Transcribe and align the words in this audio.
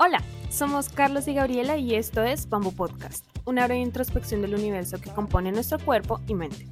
Hola, 0.00 0.22
somos 0.48 0.90
Carlos 0.90 1.26
y 1.26 1.34
Gabriela 1.34 1.76
y 1.76 1.96
esto 1.96 2.22
es 2.22 2.48
Bamboo 2.48 2.70
Podcast, 2.70 3.26
una 3.46 3.66
breve 3.66 3.80
introspección 3.80 4.40
del 4.42 4.54
universo 4.54 5.00
que 5.00 5.10
compone 5.10 5.50
nuestro 5.50 5.80
cuerpo 5.80 6.20
y 6.28 6.34
mente. 6.34 6.68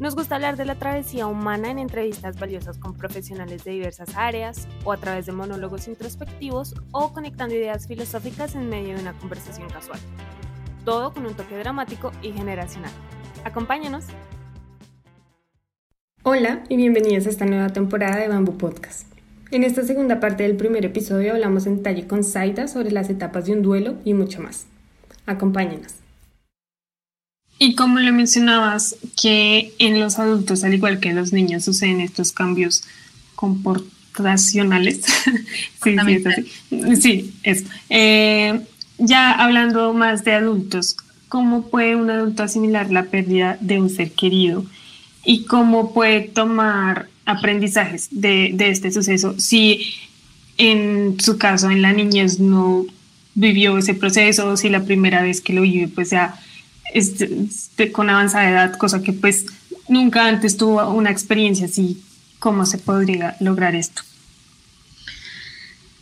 Nos 0.00 0.16
gusta 0.16 0.34
hablar 0.34 0.56
de 0.56 0.64
la 0.64 0.74
travesía 0.74 1.28
humana 1.28 1.70
en 1.70 1.78
entrevistas 1.78 2.40
valiosas 2.40 2.76
con 2.78 2.94
profesionales 2.94 3.62
de 3.62 3.70
diversas 3.70 4.16
áreas, 4.16 4.66
o 4.82 4.90
a 4.90 4.96
través 4.96 5.26
de 5.26 5.32
monólogos 5.32 5.86
introspectivos, 5.86 6.74
o 6.90 7.12
conectando 7.12 7.54
ideas 7.54 7.86
filosóficas 7.86 8.56
en 8.56 8.68
medio 8.68 8.96
de 8.96 9.02
una 9.02 9.12
conversación 9.12 9.70
casual. 9.70 10.00
Todo 10.84 11.14
con 11.14 11.24
un 11.24 11.34
toque 11.34 11.56
dramático 11.56 12.10
y 12.20 12.32
generacional. 12.32 12.90
Acompáñanos. 13.44 14.06
Hola 16.24 16.64
y 16.68 16.74
bienvenidos 16.74 17.26
a 17.26 17.30
esta 17.30 17.44
nueva 17.44 17.68
temporada 17.68 18.16
de 18.16 18.26
Bamboo 18.26 18.58
Podcast. 18.58 19.15
En 19.50 19.62
esta 19.62 19.84
segunda 19.84 20.18
parte 20.18 20.42
del 20.42 20.56
primer 20.56 20.84
episodio 20.84 21.32
hablamos 21.32 21.66
en 21.66 21.76
detalle 21.76 22.06
con 22.06 22.24
Zaida 22.24 22.66
sobre 22.66 22.90
las 22.90 23.10
etapas 23.10 23.46
de 23.46 23.52
un 23.52 23.62
duelo 23.62 23.94
y 24.04 24.12
mucho 24.12 24.42
más. 24.42 24.66
Acompáñenos. 25.24 25.94
Y 27.58 27.74
como 27.74 28.00
le 28.00 28.12
mencionabas, 28.12 28.96
que 29.20 29.72
en 29.78 30.00
los 30.00 30.18
adultos, 30.18 30.64
al 30.64 30.74
igual 30.74 31.00
que 31.00 31.10
en 31.10 31.16
los 31.16 31.32
niños, 31.32 31.64
suceden 31.64 32.00
estos 32.00 32.32
cambios 32.32 32.82
comportacionales. 33.34 35.00
sí, 35.82 35.96
sí, 36.68 36.96
sí, 36.96 37.34
eso. 37.42 37.64
Eh, 37.88 38.60
ya 38.98 39.32
hablando 39.32 39.94
más 39.94 40.24
de 40.24 40.32
adultos, 40.32 40.96
¿cómo 41.28 41.68
puede 41.68 41.96
un 41.96 42.10
adulto 42.10 42.42
asimilar 42.42 42.90
la 42.90 43.04
pérdida 43.04 43.56
de 43.60 43.80
un 43.80 43.90
ser 43.90 44.10
querido? 44.10 44.64
¿Y 45.24 45.44
cómo 45.44 45.94
puede 45.94 46.20
tomar 46.20 47.08
aprendizajes 47.26 48.08
de, 48.10 48.54
este 48.58 48.90
suceso. 48.90 49.38
Si 49.38 49.94
en 50.56 51.20
su 51.20 51.36
caso, 51.36 51.70
en 51.70 51.82
la 51.82 51.92
niñez, 51.92 52.38
no 52.38 52.86
vivió 53.34 53.76
ese 53.76 53.92
proceso, 53.92 54.56
si 54.56 54.70
la 54.70 54.84
primera 54.84 55.20
vez 55.20 55.42
que 55.42 55.52
lo 55.52 55.62
vive, 55.62 55.88
pues 55.88 56.10
ya 56.10 56.40
con 57.92 58.08
avanzada 58.08 58.48
edad, 58.48 58.76
cosa 58.78 59.02
que 59.02 59.12
pues 59.12 59.44
nunca 59.88 60.26
antes 60.26 60.56
tuvo 60.56 60.88
una 60.90 61.10
experiencia 61.10 61.66
así, 61.66 62.02
¿cómo 62.38 62.64
se 62.64 62.78
podría 62.78 63.36
lograr 63.40 63.74
esto? 63.74 64.02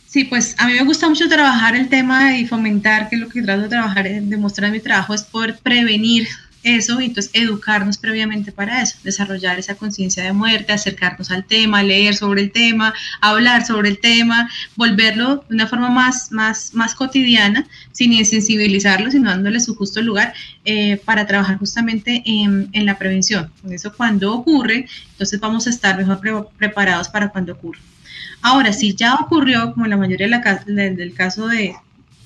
Sí, 0.07 0.23
pues 0.23 0.55
a 0.57 0.67
mí 0.67 0.73
me 0.73 0.85
gusta 0.85 1.09
mucho 1.09 1.27
trabajar 1.27 1.75
el 1.75 1.89
tema 1.89 2.37
y 2.37 2.47
fomentar, 2.47 3.09
que 3.09 3.17
lo 3.17 3.27
que 3.27 3.41
trato 3.41 3.63
de 3.63 3.67
trabajar, 3.67 4.07
demostrar 4.21 4.67
en 4.67 4.73
mi 4.73 4.79
trabajo 4.79 5.13
es 5.13 5.23
poder 5.23 5.57
prevenir 5.57 6.29
eso 6.65 6.99
y 6.99 7.05
entonces 7.05 7.31
educarnos 7.33 7.97
previamente 7.97 8.51
para 8.51 8.81
eso, 8.81 8.97
desarrollar 9.03 9.59
esa 9.59 9.75
conciencia 9.75 10.23
de 10.23 10.33
muerte, 10.33 10.73
acercarnos 10.73 11.31
al 11.31 11.45
tema, 11.45 11.83
leer 11.83 12.15
sobre 12.15 12.41
el 12.41 12.51
tema, 12.51 12.93
hablar 13.21 13.65
sobre 13.65 13.89
el 13.89 13.99
tema, 13.99 14.49
volverlo 14.75 15.45
de 15.47 15.55
una 15.55 15.67
forma 15.67 15.89
más, 15.89 16.31
más, 16.31 16.73
más 16.73 16.95
cotidiana, 16.95 17.67
sin 17.91 18.11
insensibilizarlo, 18.13 19.11
sino 19.11 19.29
dándole 19.29 19.59
su 19.59 19.75
justo 19.75 20.01
lugar 20.01 20.33
eh, 20.65 20.97
para 21.05 21.27
trabajar 21.27 21.57
justamente 21.57 22.23
en, 22.25 22.69
en, 22.73 22.85
la 22.85 22.97
prevención. 22.97 23.51
Eso 23.69 23.93
cuando 23.93 24.33
ocurre, 24.33 24.87
entonces 25.11 25.39
vamos 25.39 25.67
a 25.67 25.69
estar 25.69 25.95
mejor 25.97 26.49
preparados 26.57 27.09
para 27.09 27.29
cuando 27.29 27.53
ocurre. 27.53 27.79
Ahora, 28.41 28.73
si 28.73 28.95
ya 28.95 29.15
ocurrió, 29.15 29.73
como 29.73 29.85
en 29.85 29.91
la 29.91 29.97
mayoría 29.97 30.27
del 30.27 31.13
caso 31.13 31.47
de, 31.47 31.75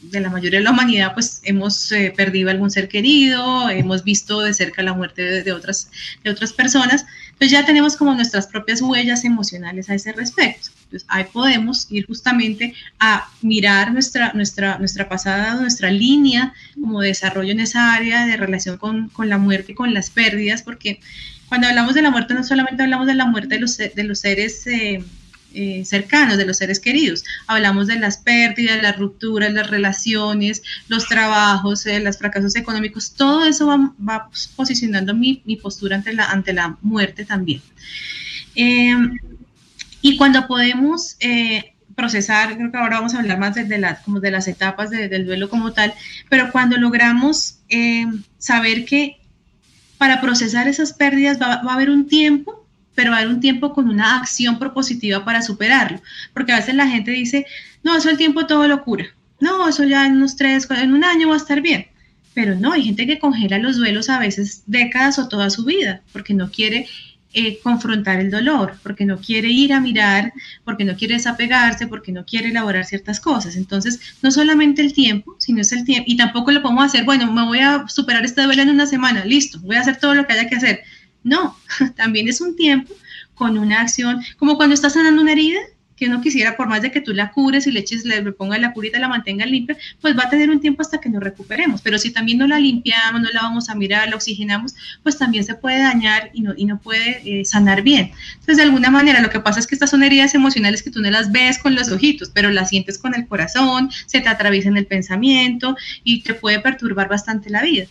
de 0.02 0.20
la 0.20 0.30
mayoría 0.30 0.60
de 0.60 0.66
la 0.66 0.72
humanidad, 0.72 1.14
pues 1.14 1.42
hemos 1.44 1.92
eh, 1.92 2.14
perdido 2.16 2.50
algún 2.50 2.72
ser 2.72 2.88
querido, 2.88 3.70
hemos 3.70 4.04
visto 4.04 4.42
de 4.42 4.54
cerca 4.54 4.82
la 4.82 4.94
muerte 4.94 5.44
de, 5.44 5.52
otras, 5.52 5.92
de 6.24 6.30
otras 6.30 6.54
personas, 6.54 7.06
pues 7.38 7.52
ya 7.52 7.66
tenemos 7.66 7.96
como 7.96 8.14
nuestras 8.14 8.48
propias 8.48 8.82
huellas 8.82 9.26
emocionales 9.26 9.90
a 9.90 9.96
ese 9.96 10.12
respecto. 10.12 10.70
Entonces 10.86 11.08
ahí 11.10 11.26
podemos 11.32 11.88
ir 11.90 12.06
justamente 12.08 12.74
a 13.00 13.30
mirar 13.42 13.92
nuestra, 13.94 14.32
nuestra, 14.34 14.78
nuestra 14.80 15.08
pasada, 15.08 15.56
nuestra 15.56 15.92
línea 15.92 16.54
como 16.74 17.02
desarrollo 17.02 17.52
en 17.52 17.60
esa 17.60 17.94
área 17.94 18.26
de 18.26 18.38
relación 18.38 18.78
con, 18.78 19.10
con 19.10 19.30
la 19.30 19.38
muerte 19.38 19.74
y 19.74 19.76
con 19.76 19.94
las 19.94 20.10
pérdidas, 20.10 20.64
porque 20.64 21.00
cuando 21.48 21.68
hablamos 21.68 21.94
de 21.94 22.02
la 22.02 22.12
muerte 22.12 22.34
no 22.34 22.44
solamente 22.44 22.84
hablamos 22.84 23.08
de 23.08 23.16
la 23.16 23.26
muerte 23.26 23.56
de 23.56 23.62
los, 23.62 23.78
de 23.78 24.04
los 24.04 24.20
seres... 24.20 24.66
Eh, 24.68 25.04
eh, 25.54 25.84
cercanos, 25.84 26.38
de 26.38 26.46
los 26.46 26.58
seres 26.58 26.80
queridos. 26.80 27.24
Hablamos 27.48 27.88
de 27.88 28.00
las 28.00 28.18
pérdidas, 28.18 28.82
las 28.84 28.98
rupturas, 28.98 29.52
las 29.52 29.68
relaciones, 29.70 30.62
los 30.88 31.08
trabajos, 31.08 31.86
eh, 31.88 32.00
los 32.00 32.20
fracasos 32.20 32.56
económicos, 32.56 33.14
todo 33.14 33.46
eso 33.46 33.68
va, 33.68 34.30
posicionando 34.56 35.16
mi, 35.16 35.42
postura 35.62 35.96
ante 35.96 36.14
la, 36.14 36.26
ante 36.26 36.54
la 36.54 36.78
muerte 36.82 37.26
también. 37.26 37.62
Em, 38.54 39.18
y 40.02 40.18
cuando 40.18 40.48
podemos 40.48 41.18
eh, 41.20 41.74
procesar, 41.96 42.56
creo 42.56 42.72
que 42.72 42.78
ahora 42.78 42.98
vamos 42.98 43.16
a 43.16 43.20
hablar 43.20 43.40
más 43.40 43.56
de, 43.56 43.98
como 44.06 44.20
de 44.20 44.32
las 44.32 44.48
etapas 44.48 44.92
del 44.92 45.26
duelo 45.26 45.50
como 45.50 45.74
tal, 45.74 45.94
pero 46.30 46.52
cuando 46.52 46.78
logramos 46.78 47.58
saber 48.38 48.86
que 48.86 49.20
para 49.98 50.22
procesar 50.22 50.68
esas 50.68 50.94
pérdidas 50.94 51.42
va 51.42 51.56
a 51.56 51.74
haber 51.74 51.90
un 51.90 52.08
tiempo 52.08 52.59
pero 53.00 53.12
va 53.12 53.16
a 53.16 53.20
haber 53.22 53.34
un 53.34 53.40
tiempo 53.40 53.74
con 53.74 53.88
una 53.88 54.18
acción 54.18 54.60
propositiva 54.60 55.24
para 55.24 55.42
superarlo. 55.42 56.02
Porque 56.34 56.52
a 56.52 56.58
veces 56.58 56.76
la 56.76 56.86
gente 56.86 57.12
dice, 57.12 57.46
no, 57.82 57.96
eso 57.96 58.10
el 58.10 58.18
tiempo 58.18 58.46
todo 58.46 58.68
lo 58.68 58.84
cura. 58.84 59.06
No, 59.40 59.70
eso 59.70 59.86
ya 59.86 60.06
en 60.06 60.18
unos 60.18 60.36
tres, 60.36 60.68
en 60.70 60.92
un 60.92 61.06
año 61.06 61.30
va 61.30 61.36
a 61.36 61.38
estar 61.38 61.62
bien. 61.62 61.88
Pero 62.34 62.56
no, 62.56 62.74
hay 62.74 62.84
gente 62.84 63.08
que 63.08 63.18
congela 63.18 63.58
los 63.58 63.78
duelos 63.78 64.10
a 64.10 64.20
veces 64.20 64.64
décadas 64.66 65.18
o 65.18 65.30
toda 65.30 65.50
su 65.50 65.64
vida, 65.64 66.02
porque 66.12 66.34
no 66.34 66.52
quiere 66.52 66.88
eh, 67.32 67.60
confrontar 67.64 68.20
el 68.20 68.32
dolor, 68.32 68.78
porque 68.84 69.06
no 69.06 69.18
quiere 69.18 69.48
ir 69.48 69.72
a 69.72 69.80
mirar, 69.80 70.34
porque 70.66 70.84
no 70.84 70.98
quiere 70.98 71.14
desapegarse, 71.14 71.88
porque 71.88 72.12
no 72.12 72.26
quiere 72.26 72.50
elaborar 72.50 72.84
ciertas 72.84 73.22
cosas. 73.22 73.56
Entonces, 73.56 74.18
no 74.22 74.30
solamente 74.30 74.82
el 74.82 74.92
tiempo, 74.92 75.38
sino 75.40 75.62
es 75.62 75.72
el 75.72 75.86
tiempo, 75.86 76.04
y 76.06 76.18
tampoco 76.18 76.52
lo 76.52 76.62
podemos 76.62 76.84
hacer, 76.84 77.06
bueno, 77.06 77.32
me 77.32 77.46
voy 77.46 77.60
a 77.60 77.88
superar 77.88 78.26
este 78.26 78.42
duelo 78.42 78.62
en 78.62 78.72
una 78.72 78.88
semana, 78.88 79.24
listo, 79.24 79.58
voy 79.62 79.78
a 79.78 79.80
hacer 79.80 79.96
todo 79.96 80.16
lo 80.16 80.28
que 80.28 80.34
haya 80.34 80.50
que 80.50 80.58
hacer. 80.58 80.84
No, 81.24 81.58
también 81.96 82.28
es 82.28 82.42
un 82.42 82.56
tiempo 82.56 82.94
con 83.36 83.58
una 83.58 83.82
acción, 83.82 84.22
como 84.38 84.58
cuando 84.58 84.74
estás 84.74 84.94
sanando 84.94 85.22
una 85.22 85.32
herida, 85.32 85.60
que 86.00 86.08
uno 86.08 86.22
quisiera, 86.22 86.56
por 86.56 86.68
más 86.68 86.82
de 86.82 86.92
que 86.92 87.02
tú 87.02 87.14
la 87.14 87.32
cures 87.32 87.68
y 87.68 87.72
le 87.72 87.82
eches, 87.82 88.06
le 88.06 88.32
pongas 88.32 88.60
la 88.62 88.72
curita, 88.72 88.98
la 89.00 89.10
mantenga 89.10 89.46
limpia, 89.46 89.78
pues 90.02 90.18
va 90.18 90.24
a 90.24 90.30
tener 90.30 90.50
un 90.50 90.62
tiempo 90.62 90.82
hasta 90.82 91.00
que 91.00 91.10
nos 91.10 91.22
recuperemos. 91.22 91.82
Pero 91.82 92.00
si 92.00 92.12
también 92.12 92.38
no 92.38 92.48
la 92.48 92.58
limpiamos, 92.58 93.22
no 93.22 93.30
la 93.34 93.42
vamos 93.42 93.70
a 93.70 93.76
mirar, 93.76 94.08
la 94.08 94.16
oxigenamos, 94.16 94.74
pues 95.04 95.18
también 95.18 95.44
se 95.44 95.56
puede 95.56 95.80
dañar 95.80 96.32
y 96.34 96.42
no, 96.42 96.54
y 96.56 96.66
no 96.66 96.80
puede 96.80 97.22
eh, 97.26 97.44
sanar 97.44 97.82
bien. 97.82 98.12
Entonces, 98.32 98.58
de 98.58 98.64
alguna 98.64 98.90
manera, 98.90 99.20
lo 99.20 99.30
que 99.30 99.42
pasa 99.42 99.60
es 99.60 99.68
que 99.68 99.76
estas 99.76 99.90
son 99.90 100.02
heridas 100.02 100.34
emocionales 100.34 100.82
que 100.82 100.90
tú 100.90 101.02
no 101.02 101.12
las 101.12 101.34
ves 101.34 101.60
con 101.60 101.76
los 101.76 101.92
ojitos, 101.92 102.32
pero 102.34 102.50
las 102.50 102.70
sientes 102.70 102.98
con 102.98 103.14
el 103.14 103.28
corazón, 103.28 103.90
se 104.06 104.22
te 104.22 104.30
atraviesa 104.30 104.70
en 104.70 104.78
el 104.78 104.86
pensamiento 104.86 105.76
y 106.06 106.24
te 106.24 106.34
puede 106.34 106.62
perturbar 106.62 107.10
bastante 107.10 107.50
la 107.50 107.62
vida 107.62 107.88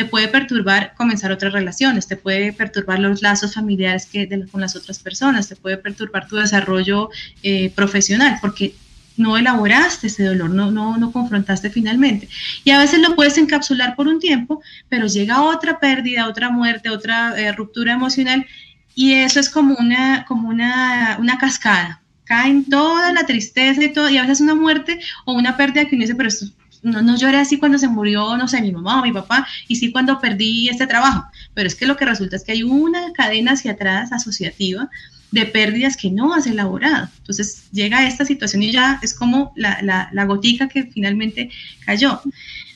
te 0.00 0.06
puede 0.06 0.28
perturbar 0.28 0.94
comenzar 0.96 1.30
otras 1.30 1.52
relaciones, 1.52 2.06
te 2.06 2.16
puede 2.16 2.54
perturbar 2.54 2.98
los 2.98 3.20
lazos 3.20 3.52
familiares 3.52 4.06
que 4.06 4.26
con 4.50 4.62
las 4.62 4.74
otras 4.74 4.98
personas, 4.98 5.46
te 5.46 5.56
puede 5.56 5.76
perturbar 5.76 6.26
tu 6.26 6.36
desarrollo 6.36 7.10
eh, 7.42 7.68
profesional, 7.74 8.38
porque 8.40 8.72
no 9.18 9.36
elaboraste 9.36 10.06
ese 10.06 10.24
dolor, 10.24 10.48
no, 10.48 10.70
no, 10.70 10.96
no 10.96 11.12
confrontaste 11.12 11.68
finalmente. 11.68 12.30
Y 12.64 12.70
a 12.70 12.78
veces 12.78 13.00
lo 13.00 13.14
puedes 13.14 13.36
encapsular 13.36 13.94
por 13.94 14.08
un 14.08 14.20
tiempo, 14.20 14.62
pero 14.88 15.06
llega 15.06 15.42
otra 15.42 15.78
pérdida, 15.78 16.28
otra 16.28 16.48
muerte, 16.48 16.88
otra 16.88 17.38
eh, 17.38 17.52
ruptura 17.52 17.92
emocional, 17.92 18.46
y 18.94 19.12
eso 19.12 19.38
es 19.38 19.50
como 19.50 19.74
una, 19.78 20.24
como 20.24 20.48
una, 20.48 21.18
una 21.20 21.36
cascada. 21.36 22.00
Cae 22.24 22.62
toda 22.70 23.12
la 23.12 23.24
tristeza 23.24 23.84
y 23.84 23.92
todo, 23.92 24.08
y 24.08 24.16
a 24.16 24.22
veces 24.22 24.40
una 24.40 24.54
muerte 24.54 24.98
o 25.26 25.34
una 25.34 25.58
pérdida 25.58 25.84
que 25.84 25.94
uno 25.94 26.04
dice, 26.04 26.14
pero 26.14 26.30
esto 26.30 26.46
no, 26.82 27.02
no 27.02 27.16
lloré 27.16 27.38
así 27.38 27.58
cuando 27.58 27.78
se 27.78 27.88
murió, 27.88 28.36
no 28.36 28.48
sé, 28.48 28.60
mi 28.60 28.72
mamá 28.72 29.00
o 29.00 29.02
mi 29.02 29.12
papá, 29.12 29.46
y 29.68 29.76
sí 29.76 29.92
cuando 29.92 30.20
perdí 30.20 30.68
este 30.68 30.86
trabajo, 30.86 31.24
pero 31.54 31.66
es 31.66 31.74
que 31.74 31.86
lo 31.86 31.96
que 31.96 32.04
resulta 32.04 32.36
es 32.36 32.44
que 32.44 32.52
hay 32.52 32.62
una 32.62 33.12
cadena 33.12 33.52
hacia 33.52 33.72
atrás 33.72 34.12
asociativa 34.12 34.88
de 35.30 35.46
pérdidas 35.46 35.96
que 35.96 36.10
no 36.10 36.34
has 36.34 36.46
elaborado. 36.46 37.08
Entonces 37.18 37.64
llega 37.70 38.06
esta 38.06 38.24
situación 38.24 38.62
y 38.62 38.72
ya 38.72 38.98
es 39.02 39.14
como 39.14 39.52
la, 39.56 39.80
la, 39.82 40.08
la 40.12 40.24
gotica 40.24 40.68
que 40.68 40.84
finalmente 40.84 41.50
cayó. 41.84 42.20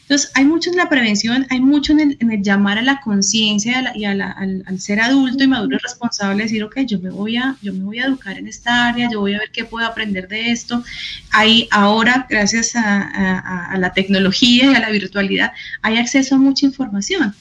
Entonces, 0.05 0.31
hay 0.35 0.45
mucho 0.45 0.71
en 0.71 0.77
la 0.77 0.91
prevención, 0.91 1.47
hay 1.49 1.61
mucho 1.61 1.95
en 1.95 2.19
el, 2.31 2.43
llamar 2.43 2.77
a 2.77 2.83
la 2.83 3.01
conciencia 3.01 3.91
y, 3.95 4.05
al, 4.05 4.63
ser 4.79 5.01
adulto 5.01 5.43
y 5.43 5.47
maduro 5.47 5.77
y 5.77 5.79
responsable, 5.79 6.43
decir, 6.43 6.63
ok, 6.63 6.81
yo 6.81 7.01
me, 7.01 7.09
voy 7.09 7.39
a, 7.39 7.57
yo 7.63 7.73
me 7.73 7.85
voy 7.85 8.01
a 8.01 8.05
educar 8.05 8.37
en 8.39 8.47
esta 8.47 8.89
área, 8.89 9.09
yo 9.11 9.21
voy 9.21 9.33
a 9.33 9.39
ver 9.39 9.51
qué 9.51 9.65
puedo 9.65 9.87
aprender 9.87 10.29
de 10.29 10.51
esto. 10.51 10.85
Hay 11.33 11.69
ahora, 11.71 12.27
gracias 12.29 12.73
a, 12.77 13.75
la 13.79 13.93
tecnología 13.95 14.73
y 14.73 14.75
a 14.75 14.81
la 14.81 14.91
virtualidad, 14.91 15.53
hay 15.81 15.97
acceso 15.97 16.35
a 16.35 16.39
mucha 16.39 16.67
información. 16.67 17.35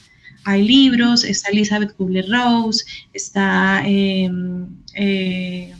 Hay 0.45 0.65
libros, 0.65 1.25
está 1.25 1.49
Elizabeth 1.49 1.95
Kubler-Rose, 1.97 2.85
está... 3.13 3.83
Em, 3.85 4.67
eh, 4.95 5.73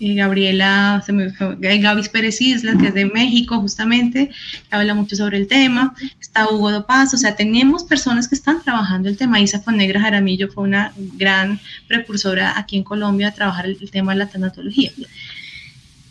Gabriela, 0.00 1.02
se 1.04 1.12
me, 1.12 1.30
Gaby 1.30 2.08
Pérez 2.08 2.40
Islas, 2.40 2.76
que 2.78 2.88
es 2.88 2.94
de 2.94 3.06
México 3.06 3.60
justamente, 3.60 4.30
habla 4.70 4.94
mucho 4.94 5.16
sobre 5.16 5.38
el 5.38 5.48
tema, 5.48 5.94
está 6.20 6.48
Hugo 6.48 6.70
Dopaz, 6.70 7.14
o 7.14 7.16
sea, 7.16 7.34
tenemos 7.34 7.84
personas 7.84 8.28
que 8.28 8.34
están 8.34 8.62
trabajando 8.62 9.08
el 9.08 9.16
tema, 9.16 9.40
Isa 9.40 9.62
Negra 9.72 10.00
Jaramillo 10.00 10.48
fue 10.48 10.64
una 10.64 10.92
gran 10.96 11.60
precursora 11.88 12.58
aquí 12.58 12.76
en 12.76 12.84
Colombia 12.84 13.28
a 13.28 13.34
trabajar 13.34 13.66
el, 13.66 13.90
tema 13.90 14.12
de 14.12 14.18
la 14.18 14.28
tanatología. 14.28 14.92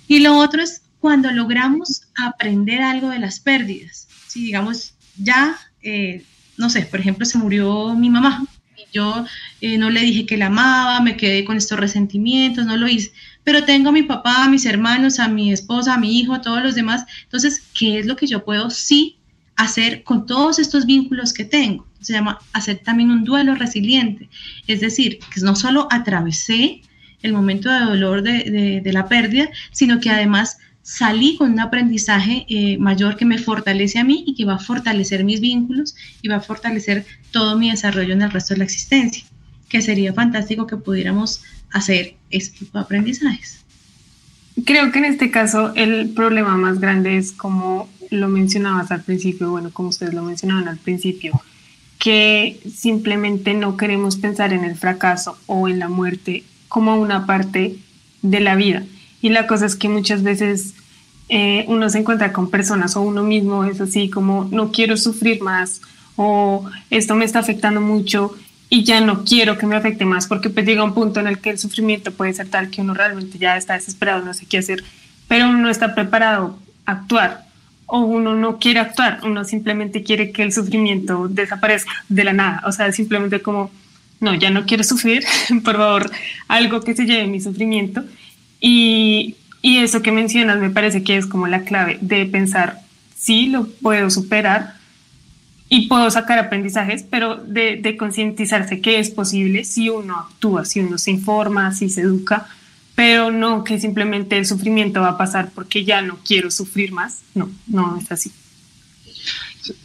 Y 0.08 0.20
lo 0.20 0.38
otro 0.38 0.62
es 0.62 0.82
cuando 1.00 1.32
logramos 1.32 2.04
aprender 2.16 2.82
algo 2.82 3.10
de 3.10 3.20
las 3.20 3.40
pérdidas. 3.40 4.08
Si 4.28 4.44
digamos, 4.44 4.94
ya, 5.18 5.58
eh, 5.82 6.24
no 6.58 6.70
sé, 6.70 6.82
por 6.84 7.00
ejemplo, 7.00 7.26
se 7.26 7.38
murió 7.38 7.94
mi 7.94 8.10
mamá 8.10 8.46
yo 8.92 9.26
eh, 9.62 9.78
no 9.78 9.90
le 9.90 10.02
dije 10.02 10.26
que 10.26 10.38
la 10.38 10.48
amaba, 10.48 11.02
me 11.02 11.18
quedé 11.18 11.46
con 11.46 11.58
estos 11.58 11.80
resentimientos, 11.80 12.66
no 12.66 12.78
lo 12.78 12.88
hice, 12.88 13.12
pero 13.48 13.64
tengo 13.64 13.88
a 13.88 13.94
mi 13.94 14.04
papá, 14.04 14.44
a 14.44 14.50
mis 14.50 14.66
hermanos, 14.66 15.20
a 15.20 15.30
mi 15.30 15.54
esposa, 15.54 15.94
a 15.94 15.98
mi 15.98 16.20
hijo, 16.20 16.34
a 16.34 16.42
todos 16.42 16.62
los 16.62 16.76
demás. 16.76 17.06
Entonces, 17.24 17.64
¿qué 17.74 17.98
es 17.98 18.06
lo 18.06 18.18
que 18.18 18.28
yo 18.28 18.44
puedo 18.44 18.70
sí 18.70 19.20
hacer 19.56 20.04
con 20.04 20.26
todos 20.26 20.60
estos 20.60 20.86
vínculos 20.86 21.32
que 21.32 21.46
tengo? 21.46 21.88
Se 22.02 22.12
llama 22.12 22.40
hacer 22.52 22.80
también 22.80 23.10
un 23.10 23.24
duelo 23.24 23.56
resiliente, 23.56 24.28
es 24.68 24.82
decir, 24.82 25.20
que 25.34 25.40
no 25.40 25.56
solo 25.56 25.88
atravesé 25.92 26.82
el 27.22 27.32
momento 27.32 27.72
de 27.72 27.86
dolor 27.86 28.22
de, 28.22 28.82
la 28.92 29.08
pérdida, 29.08 29.48
sino 29.72 30.02
que 30.02 30.10
además 30.10 30.58
salí 30.82 31.38
con 31.38 31.54
un 31.54 31.62
aprendizaje 31.62 32.46
eh, 32.50 32.78
mayor 32.80 33.16
que 33.16 33.24
me 33.24 33.38
fortalece 33.38 33.98
a 33.98 34.04
mí 34.04 34.26
y 34.28 34.36
que 34.36 34.44
va 34.44 34.56
a 34.56 34.60
fortalecer 34.60 35.24
mis 35.24 35.40
vínculos 35.40 35.96
y 36.22 36.28
va 36.28 36.36
a 36.36 36.42
fortalecer 36.42 37.06
todo 37.32 37.58
mi 37.58 37.72
desarrollo 37.72 38.12
en 38.12 38.24
el 38.24 38.32
resto 38.32 38.56
de 38.56 38.58
la 38.58 38.66
existencia, 38.66 39.24
que 39.70 39.82
sería 39.82 40.12
fantástico 40.12 40.68
que 40.68 40.76
pudiéramos 40.76 41.44
hacer 41.72 42.16
ese 42.30 42.52
tipo 42.52 42.78
de 42.78 42.84
aprendizajes. 42.84 43.64
Creo 44.66 44.92
que 44.92 45.00
en 45.00 45.06
este 45.06 45.30
caso 45.30 45.74
el 45.76 46.10
problema 46.10 46.58
más 46.58 46.80
grande 46.80 47.18
es 47.18 47.32
como 47.32 47.90
lo 48.10 48.28
mencionabas 48.28 48.92
al 48.92 49.04
principio, 49.04 49.52
bueno, 49.52 49.72
como 49.72 49.90
ustedes 49.90 50.14
lo 50.14 50.24
mencionaban 50.24 50.68
al 50.68 50.78
principio, 50.78 51.40
que 52.00 52.60
simplemente 52.74 53.54
no 53.54 53.78
queremos 53.78 54.16
pensar 54.18 54.54
en 54.54 54.64
el 54.64 54.76
fracaso 54.76 55.38
o 55.46 55.68
en 55.68 55.80
la 55.80 55.90
muerte 55.90 56.44
como 56.68 56.96
una 56.96 57.26
parte 57.26 57.78
de 58.22 58.40
la 58.40 58.56
vida 58.56 58.84
y 59.22 59.30
la 59.30 59.48
cosa 59.48 59.66
es 59.66 59.76
que 59.76 59.90
muchas 59.90 60.24
veces 60.24 60.74
eh, 61.30 61.66
uno 61.68 61.90
se 61.90 62.00
encuentra 62.00 62.32
con 62.32 62.50
personas 62.50 62.96
o 62.96 63.02
uno 63.02 63.24
mismo 63.24 63.66
es 63.66 63.82
así 63.82 64.10
como 64.10 64.48
no 64.52 64.72
quiero 64.72 64.96
sufrir 64.98 65.42
más 65.42 65.82
o 66.16 66.66
esto 66.90 67.16
me 67.16 67.26
está 67.26 67.40
afectando 67.40 67.82
mucho 67.82 68.36
y 68.70 68.84
ya 68.84 69.02
no 69.02 69.24
quiero 69.24 69.58
que 69.58 69.66
me 69.66 69.76
afecte 69.76 70.06
más 70.06 70.28
porque 70.28 70.50
pues 70.50 70.66
llega 70.66 70.84
un 70.84 70.94
punto 70.94 71.20
en 71.20 71.28
el 71.28 71.40
que 71.40 71.52
el 71.52 71.60
sufrimiento 71.60 72.12
puede 72.12 72.34
ser 72.34 72.50
tal 72.50 72.70
que 72.70 72.82
uno 72.82 72.94
realmente 72.94 73.38
ya 73.38 73.56
está 73.58 73.74
desesperado, 73.74 74.24
no 74.24 74.34
sé 74.34 74.46
qué 74.46 74.58
hacer, 74.58 74.84
pero 75.28 75.48
uno 75.48 75.60
no 75.60 75.70
está 75.70 75.96
preparado 75.96 76.60
a 76.86 76.92
actuar 76.94 77.46
o 77.86 78.00
uno 78.00 78.36
no 78.36 78.60
quiere 78.60 78.82
actuar, 78.82 79.20
uno 79.24 79.46
simplemente 79.46 80.04
quiere 80.04 80.32
que 80.32 80.44
el 80.44 80.52
sufrimiento 80.52 81.28
desaparezca 81.30 81.92
de 82.10 82.24
la 82.26 82.34
nada, 82.34 82.62
o 82.66 82.72
sea, 82.74 82.92
simplemente 82.92 83.42
como, 83.42 83.72
no, 84.20 84.36
ya 84.36 84.50
no 84.50 84.66
quiero 84.66 84.84
sufrir, 84.84 85.24
por 85.64 85.78
favor, 85.78 86.12
algo 86.50 86.82
que 86.82 86.96
se 86.96 87.06
lleve 87.06 87.28
mi 87.28 87.40
sufrimiento 87.40 88.04
y, 88.60 89.36
y 89.62 89.78
eso 89.78 90.02
que 90.02 90.12
mencionas 90.12 90.60
me 90.60 90.70
parece 90.70 91.04
que 91.04 91.16
es 91.16 91.26
como 91.26 91.48
la 91.48 91.62
clave 91.62 91.98
de 92.02 92.26
pensar, 92.26 92.82
sí, 93.16 93.48
lo 93.48 93.68
puedo 93.68 94.10
superar 94.10 94.77
y 95.70 95.88
puedo 95.88 96.10
sacar 96.10 96.40
aprendizajes, 96.40 97.04
pero 97.04 97.36
de, 97.36 97.96
concientizarse 97.98 98.80
que 98.80 99.00
es 99.00 99.10
posible 99.10 99.64
si 99.66 99.90
uno 99.90 100.18
actúa, 100.18 100.66
si 100.66 100.80
uno 100.80 100.98
se 100.98 101.12
informa, 101.12 101.74
si 101.74 101.90
se 101.90 102.02
educa, 102.02 102.48
pero 102.96 103.32
no 103.32 103.64
que 103.64 103.80
simplemente 103.80 104.38
el 104.38 104.46
sufrimiento 104.46 105.02
va 105.02 105.10
a 105.10 105.18
pasar 105.18 105.52
porque 105.54 105.84
ya 105.84 106.02
no 106.02 106.20
quiero 106.26 106.52
sufrir 106.52 106.92
más. 106.92 107.20
No, 107.36 107.50
no 107.68 107.98
es 107.98 108.12
así. 108.12 108.32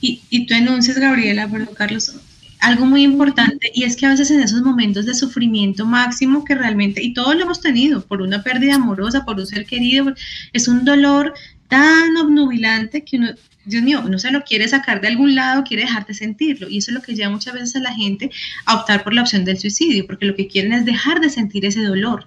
Y, 0.00 0.22
y 0.30 0.46
tú 0.46 0.54
enuncias, 0.54 0.98
Gabriela, 0.98 1.48
perdón, 1.48 1.74
Carlos, 1.74 2.14
algo 2.60 2.86
muy 2.86 3.02
importante 3.02 3.72
y 3.74 3.82
es 3.82 3.96
que 3.96 4.06
a 4.06 4.10
veces 4.10 4.30
en 4.30 4.40
esos 4.40 4.62
momentos 4.62 5.04
de 5.04 5.14
sufrimiento 5.14 5.84
máximo 5.84 6.44
que 6.44 6.54
realmente, 6.54 7.02
y 7.02 7.12
todos 7.12 7.34
lo 7.34 7.42
hemos 7.42 7.60
tenido, 7.60 8.06
por 8.06 8.22
una 8.22 8.44
pérdida 8.44 8.76
amorosa, 8.76 9.24
por 9.24 9.40
un 9.40 9.46
ser 9.46 9.66
querido, 9.66 10.14
es 10.52 10.68
un 10.68 10.84
dolor 10.84 11.34
tan 11.66 12.16
obnubilante 12.16 13.04
que 13.04 13.16
uno, 13.16 13.30
Dios 13.64 13.82
mío, 13.82 14.02
no 14.02 14.18
se 14.18 14.30
lo 14.30 14.42
quiere 14.42 14.66
sacar 14.66 15.00
de 15.00 15.08
algún 15.08 15.34
lado, 15.34 15.64
quiere 15.64 15.84
dejarte 15.84 16.14
sentirlo. 16.14 16.68
Y 16.68 16.78
eso 16.78 16.90
es 16.90 16.94
lo 16.94 17.02
que 17.02 17.14
lleva 17.14 17.30
muchas 17.30 17.54
veces 17.54 17.76
a 17.76 17.80
la 17.80 17.94
gente 17.94 18.30
a 18.66 18.76
optar 18.76 19.04
por 19.04 19.14
la 19.14 19.22
opción 19.22 19.44
del 19.44 19.58
suicidio, 19.58 20.06
porque 20.06 20.26
lo 20.26 20.34
que 20.34 20.48
quieren 20.48 20.72
es 20.72 20.84
dejar 20.84 21.20
de 21.20 21.30
sentir 21.30 21.64
ese 21.64 21.82
dolor. 21.82 22.26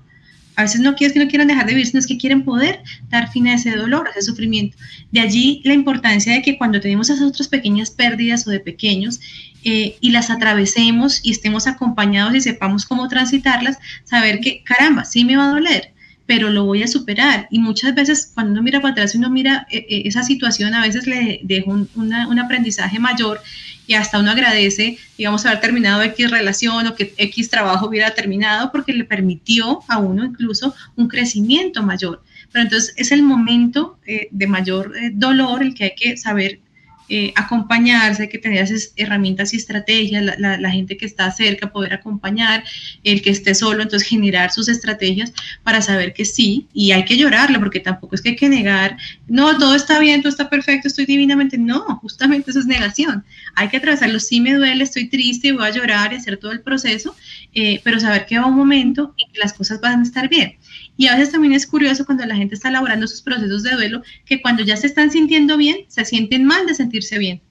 A 0.56 0.62
veces 0.62 0.80
no 0.80 0.96
es 0.98 1.12
que 1.12 1.20
no 1.20 1.28
quieran 1.28 1.48
dejar 1.48 1.66
de 1.66 1.74
vivir, 1.74 1.88
sino 1.88 2.00
es 2.00 2.08
que 2.08 2.18
quieren 2.18 2.44
poder 2.44 2.82
dar 3.10 3.30
fin 3.30 3.48
a 3.48 3.56
ese 3.56 3.72
dolor, 3.72 4.08
a 4.08 4.12
ese 4.12 4.22
sufrimiento. 4.22 4.78
De 5.12 5.20
allí 5.20 5.62
la 5.66 5.74
importancia 5.74 6.34
de 6.34 6.42
que 6.42 6.58
cuando 6.58 6.80
tenemos 6.80 7.10
esas 7.10 7.24
otras 7.24 7.50
pequeñas 7.50 7.92
pérdidas 7.92 8.48
o 8.48 8.52
de 8.52 8.62
pequeños 8.62 9.20
eh, 9.64 9.98
y 10.00 10.12
las 10.12 10.30
atravesemos 10.30 11.20
y 11.24 11.32
estemos 11.32 11.68
acompañados 11.68 12.36
y 12.36 12.42
sepamos 12.42 12.86
cómo 12.86 13.10
transitarlas, 13.10 13.78
saber 14.06 14.40
que, 14.40 14.64
caramba, 14.64 15.04
sí 15.04 15.26
me 15.26 15.36
va 15.36 15.46
a 15.46 15.52
doler, 15.52 15.95
pero 16.26 16.50
lo 16.50 16.66
voy 16.66 16.84
a 16.84 16.88
superar. 16.88 17.48
Y 17.52 17.60
muchas 17.60 17.94
veces 17.94 18.32
cuando 18.34 18.54
uno 18.54 18.64
mira 18.64 18.82
para 18.82 18.94
atrás 18.94 19.14
y 19.14 19.18
uno 19.18 19.30
mira 19.30 19.68
eh, 19.70 19.86
eh, 19.90 20.02
esa 20.06 20.24
situación, 20.24 20.74
a 20.74 20.82
veces 20.82 21.08
le 21.08 21.40
deja 21.44 21.70
un, 21.70 21.90
un 21.96 22.40
aprendizaje 22.40 23.00
mayor 23.00 23.42
y 23.88 23.94
hasta 23.94 24.20
uno 24.20 24.32
agradece, 24.32 24.98
digamos, 25.18 25.46
haber 25.46 25.62
terminado 25.62 26.02
X 26.02 26.32
relación 26.32 26.88
o 26.88 26.96
que 26.96 27.14
X 27.18 27.50
trabajo 27.50 27.88
hubiera 27.88 28.12
terminado 28.12 28.72
porque 28.72 28.94
le 28.94 29.04
permitió 29.04 29.82
a 29.88 30.00
uno 30.00 30.26
incluso 30.26 30.74
un 30.96 31.08
crecimiento 31.08 31.84
mayor. 31.84 32.24
Pero 32.52 32.64
entonces 32.64 32.94
es 32.98 33.12
el 33.12 33.22
momento 33.22 34.00
eh, 34.08 34.28
de 34.32 34.48
mayor 34.48 34.94
dolor 35.14 35.62
el 35.62 35.76
que 35.76 35.84
hay 35.86 35.94
que 35.96 36.18
saber 36.18 36.60
eh, 37.08 37.34
acompañarse, 37.36 38.24
hay 38.24 38.30
que 38.30 38.40
tener 38.40 38.64
esas 38.64 38.94
herramientas 38.96 39.54
y 39.54 39.58
estrategias, 39.58 40.24
la, 40.40 40.72
gente 40.72 40.98
que 40.98 41.06
está 41.06 41.30
cerca, 41.32 41.72
poder 41.72 41.94
acompañar, 41.94 42.64
el 43.04 43.22
que 43.22 43.30
esté 43.30 43.54
solo, 43.54 43.84
entonces 43.84 44.08
generar 44.08 44.52
sus 44.52 44.68
estrategias 44.68 45.32
para 45.64 45.82
saber 45.82 46.14
que 46.14 46.26
sí, 46.26 46.68
y 46.74 46.92
hay 46.92 47.06
que 47.06 47.18
llorarle, 47.18 47.60
porque 47.60 47.80
tampoco 47.80 48.16
es 48.16 48.22
que 48.22 48.30
hay 48.30 48.36
que 48.36 48.50
negar, 48.50 48.98
no, 49.28 49.58
todo 49.58 49.76
está 49.76 50.00
bien, 50.00 50.22
todo 50.22 50.32
está 50.32 50.50
perfecto, 50.50 50.88
estoy 50.88 51.06
divinamente, 51.06 51.58
no, 51.58 51.84
justamente 52.02 52.50
eso 52.50 52.60
es 52.60 52.66
negación, 52.66 53.24
hay 53.56 53.70
que 53.70 53.78
atravesarlo, 53.78 54.20
sí 54.20 54.42
me 54.42 54.54
duele, 54.54 54.84
estoy 54.84 55.08
triste, 55.08 55.52
voy 55.52 55.68
a 55.68 55.72
llorar 55.72 56.12
y 56.12 56.16
hacer 56.16 56.38
todo 56.38 56.52
el 56.52 56.62
proceso, 56.62 57.16
eh, 57.54 57.82
pero 57.84 58.00
saber 58.00 58.26
que 58.26 58.40
va 58.40 58.48
un 58.48 58.56
momento 58.56 59.14
y 59.18 59.32
que 59.32 59.40
las 59.40 59.54
cosas 59.54 59.80
van 59.80 60.00
a 60.00 60.04
estar 60.04 60.28
bien. 60.28 60.58
Y 60.98 61.08
a 61.08 61.16
veces 61.16 61.32
también 61.32 61.54
es 61.54 61.68
curioso 61.68 62.06
cuando 62.06 62.26
la 62.26 62.36
gente 62.36 62.56
está 62.56 62.70
elaborando 62.70 63.08
sus 63.08 63.22
procesos 63.22 63.64
de 63.64 63.72
duelo, 63.72 64.02
que 64.26 64.42
cuando 64.42 64.64
ya 64.64 64.78
se 64.78 64.88
están 64.88 65.12
sintiendo 65.12 65.58
bien, 65.58 65.78
se 65.88 66.06
sienten 66.06 66.46
mal 66.46 66.66
de 66.66 66.74
sentirse 66.74 67.18
bien. 67.18 67.42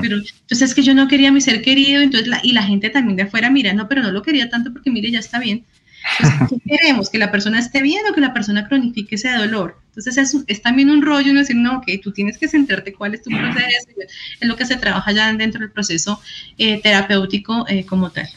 pero, 0.00 0.16
entonces 0.16 0.62
es 0.62 0.74
que 0.74 0.82
yo 0.82 0.94
no 0.94 1.08
quería 1.08 1.28
a 1.28 1.32
mi 1.32 1.40
ser 1.40 1.62
querido, 1.62 2.02
entonces 2.02 2.32
y 2.42 2.52
la 2.52 2.62
gente 2.62 2.90
también 2.90 3.16
de 3.16 3.24
afuera 3.24 3.50
mira, 3.50 3.72
no, 3.72 3.88
pero 3.88 4.02
no 4.02 4.12
lo 4.12 4.22
quería 4.22 4.48
tanto 4.48 4.72
porque 4.72 4.90
mire, 4.90 5.10
ya 5.10 5.20
está 5.20 5.38
bien. 5.38 5.64
Entonces, 6.18 6.48
¿qué 6.64 6.76
queremos? 6.76 7.10
¿Que 7.10 7.18
la 7.18 7.30
persona 7.30 7.58
esté 7.58 7.82
bien 7.82 8.02
o 8.10 8.14
que 8.14 8.20
la 8.20 8.34
persona 8.34 8.68
cronifique 8.68 9.14
ese 9.14 9.30
dolor? 9.32 9.80
Entonces 9.88 10.16
es, 10.16 10.36
es 10.48 10.60
también 10.60 10.90
un 10.90 11.02
rollo 11.02 11.32
no 11.32 11.40
decir, 11.40 11.56
no, 11.56 11.80
que 11.80 11.98
tú 11.98 12.12
tienes 12.12 12.36
que 12.36 12.48
centrarte 12.48 12.92
cuál 12.92 13.14
es 13.14 13.22
tu 13.22 13.30
proceso, 13.30 13.88
es 14.40 14.48
lo 14.48 14.56
que 14.56 14.66
se 14.66 14.76
trabaja 14.76 15.12
ya 15.12 15.32
dentro 15.32 15.60
del 15.60 15.70
proceso 15.70 16.20
eh, 16.58 16.80
terapéutico 16.82 17.64
eh, 17.68 17.86
como 17.86 18.10
tal. 18.10 18.28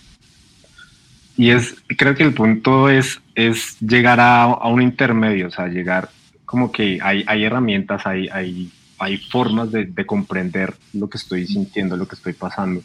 Y 1.37 1.51
es, 1.51 1.75
creo 1.97 2.15
que 2.15 2.23
el 2.23 2.33
punto 2.33 2.89
es, 2.89 3.21
es 3.35 3.79
llegar 3.79 4.19
a, 4.19 4.43
a 4.43 4.67
un 4.67 4.81
intermedio, 4.81 5.47
o 5.47 5.51
sea, 5.51 5.67
llegar 5.67 6.09
como 6.45 6.71
que 6.71 6.99
hay, 7.01 7.23
hay 7.27 7.43
herramientas, 7.43 8.07
hay, 8.07 8.27
hay, 8.29 8.71
hay 8.97 9.17
formas 9.17 9.71
de, 9.71 9.85
de, 9.85 10.05
comprender 10.05 10.73
lo 10.93 11.09
que 11.09 11.17
estoy 11.17 11.45
sintiendo, 11.45 11.95
lo 11.95 12.07
que 12.07 12.15
estoy 12.15 12.33
pasando. 12.33 12.81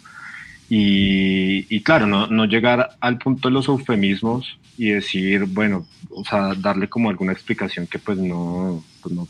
Y, 0.69 1.67
y 1.75 1.83
claro, 1.83 2.07
no, 2.07 2.27
no, 2.27 2.45
llegar 2.45 2.97
al 3.01 3.19
punto 3.19 3.49
de 3.49 3.55
los 3.55 3.69
eufemismos 3.69 4.59
y 4.77 4.89
decir, 4.89 5.45
bueno, 5.45 5.87
o 6.11 6.25
sea, 6.25 6.55
darle 6.55 6.89
como 6.89 7.09
alguna 7.09 7.33
explicación 7.33 7.87
que 7.87 7.99
pues 7.99 8.19
no, 8.19 8.85
pues 9.01 9.15
no 9.15 9.29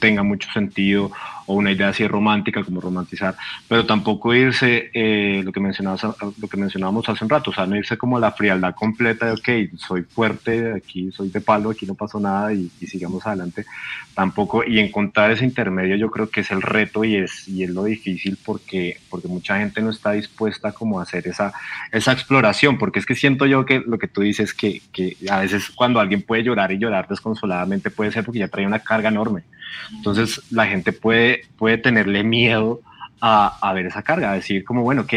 tenga 0.00 0.22
mucho 0.22 0.48
sentido 0.52 1.12
o 1.46 1.54
una 1.54 1.72
idea 1.72 1.88
así 1.88 2.06
romántica 2.06 2.62
como 2.62 2.80
romantizar, 2.80 3.36
pero 3.68 3.86
tampoco 3.86 4.34
irse, 4.34 4.90
eh, 4.92 5.42
lo, 5.44 5.52
que 5.52 5.60
mencionabas, 5.60 6.02
lo 6.40 6.48
que 6.48 6.56
mencionábamos 6.56 7.08
hace 7.08 7.24
un 7.24 7.30
rato, 7.30 7.50
o 7.50 7.54
sea, 7.54 7.66
no 7.66 7.76
irse 7.76 7.96
como 7.96 8.16
a 8.16 8.20
la 8.20 8.32
frialdad 8.32 8.74
completa 8.74 9.26
de, 9.26 9.32
ok, 9.32 9.78
soy 9.78 10.02
fuerte, 10.02 10.72
aquí 10.74 11.10
soy 11.12 11.28
de 11.28 11.40
palo, 11.40 11.70
aquí 11.70 11.86
no 11.86 11.94
pasó 11.94 12.20
nada 12.20 12.52
y, 12.52 12.70
sigamos 12.86 13.26
adelante, 13.26 13.66
tampoco, 14.14 14.64
y 14.64 14.78
encontrar 14.78 15.30
ese 15.30 15.44
intermedio 15.44 15.96
yo 15.96 16.10
creo 16.10 16.30
que 16.30 16.40
es 16.40 16.50
el 16.50 16.62
reto 16.62 17.04
y 17.04 17.16
es, 17.16 17.48
y 17.48 17.64
es 17.64 17.70
lo 17.70 17.84
difícil 17.84 18.38
porque, 18.44 18.98
porque 19.10 19.28
mucha 19.28 19.58
gente 19.58 19.82
no 19.82 19.90
está 19.90 20.12
dispuesta 20.12 20.72
como 20.72 21.00
a 21.00 21.02
hacer 21.02 21.26
esa, 21.26 21.52
esa 21.92 22.12
exploración, 22.12 22.78
porque 22.78 23.00
es 23.00 23.06
que 23.06 23.14
siento 23.14 23.46
yo 23.46 23.64
que 23.64 23.82
lo 23.84 23.98
que 23.98 24.08
tú 24.08 24.22
dices, 24.22 24.54
que, 24.54 24.82
que 24.92 25.16
a 25.28 25.40
veces 25.40 25.70
cuando 25.70 26.00
alguien 26.00 26.22
puede 26.22 26.44
llorar 26.44 26.72
y 26.72 26.78
llorar 26.78 27.08
desconsoladamente 27.08 27.90
puede 27.90 28.12
ser 28.12 28.24
porque 28.24 28.40
ya 28.40 28.48
trae 28.48 28.66
una 28.66 28.78
carga 28.78 29.08
enorme. 29.08 29.42
Entonces 29.92 30.40
la 30.50 30.66
gente 30.66 30.92
puede, 30.92 31.35
puede 31.56 31.78
tenerle 31.78 32.24
miedo 32.24 32.80
a, 33.20 33.58
a 33.60 33.72
ver 33.72 33.86
esa 33.86 34.02
carga, 34.02 34.30
a 34.30 34.34
decir 34.34 34.64
como, 34.64 34.82
bueno, 34.82 35.02
ok, 35.02 35.14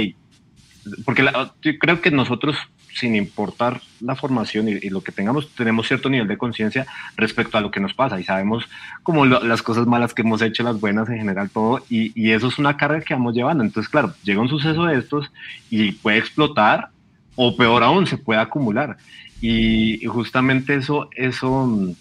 porque 1.05 1.23
yo 1.61 1.79
creo 1.79 2.01
que 2.01 2.11
nosotros, 2.11 2.57
sin 2.93 3.15
importar 3.15 3.81
la 3.99 4.15
formación 4.15 4.67
y, 4.69 4.89
lo 4.89 5.01
que 5.01 5.11
tengamos, 5.11 5.49
tenemos 5.55 5.88
cierto 5.88 6.09
nivel 6.09 6.27
de 6.27 6.38
conciencia 6.38 6.88
respecto 7.15 7.57
a 7.57 7.61
lo 7.61 7.71
que 7.71 7.79
nos 7.79 7.93
pasa 7.93 8.19
y 8.19 8.23
sabemos 8.23 8.65
como 9.03 9.25
las 9.25 9.61
cosas 9.61 9.88
malas 9.88 10.13
que 10.13 10.21
hemos 10.21 10.41
hecho, 10.41 10.63
las 10.63 10.79
buenas 10.79 11.09
en 11.09 11.17
general, 11.17 11.49
todo, 11.49 11.83
y, 11.89 12.11
y, 12.19 12.31
eso 12.31 12.47
es 12.47 12.59
una 12.59 12.77
carga 12.77 13.01
que 13.01 13.13
vamos 13.13 13.35
llevando. 13.35 13.63
Entonces, 13.63 13.89
claro, 13.89 14.13
llega 14.23 14.41
un 14.41 14.49
suceso 14.49 14.85
de 14.85 14.97
estos 14.97 15.31
y 15.69 15.91
puede 15.93 16.17
explotar 16.17 16.89
o 17.35 17.55
peor 17.55 17.83
aún, 17.83 18.07
se 18.07 18.17
puede 18.17 18.39
acumular. 18.39 18.97
Y, 19.41 20.03
y 20.03 20.07
justamente 20.07 20.75
eso, 20.75 21.09
eso 21.15 21.95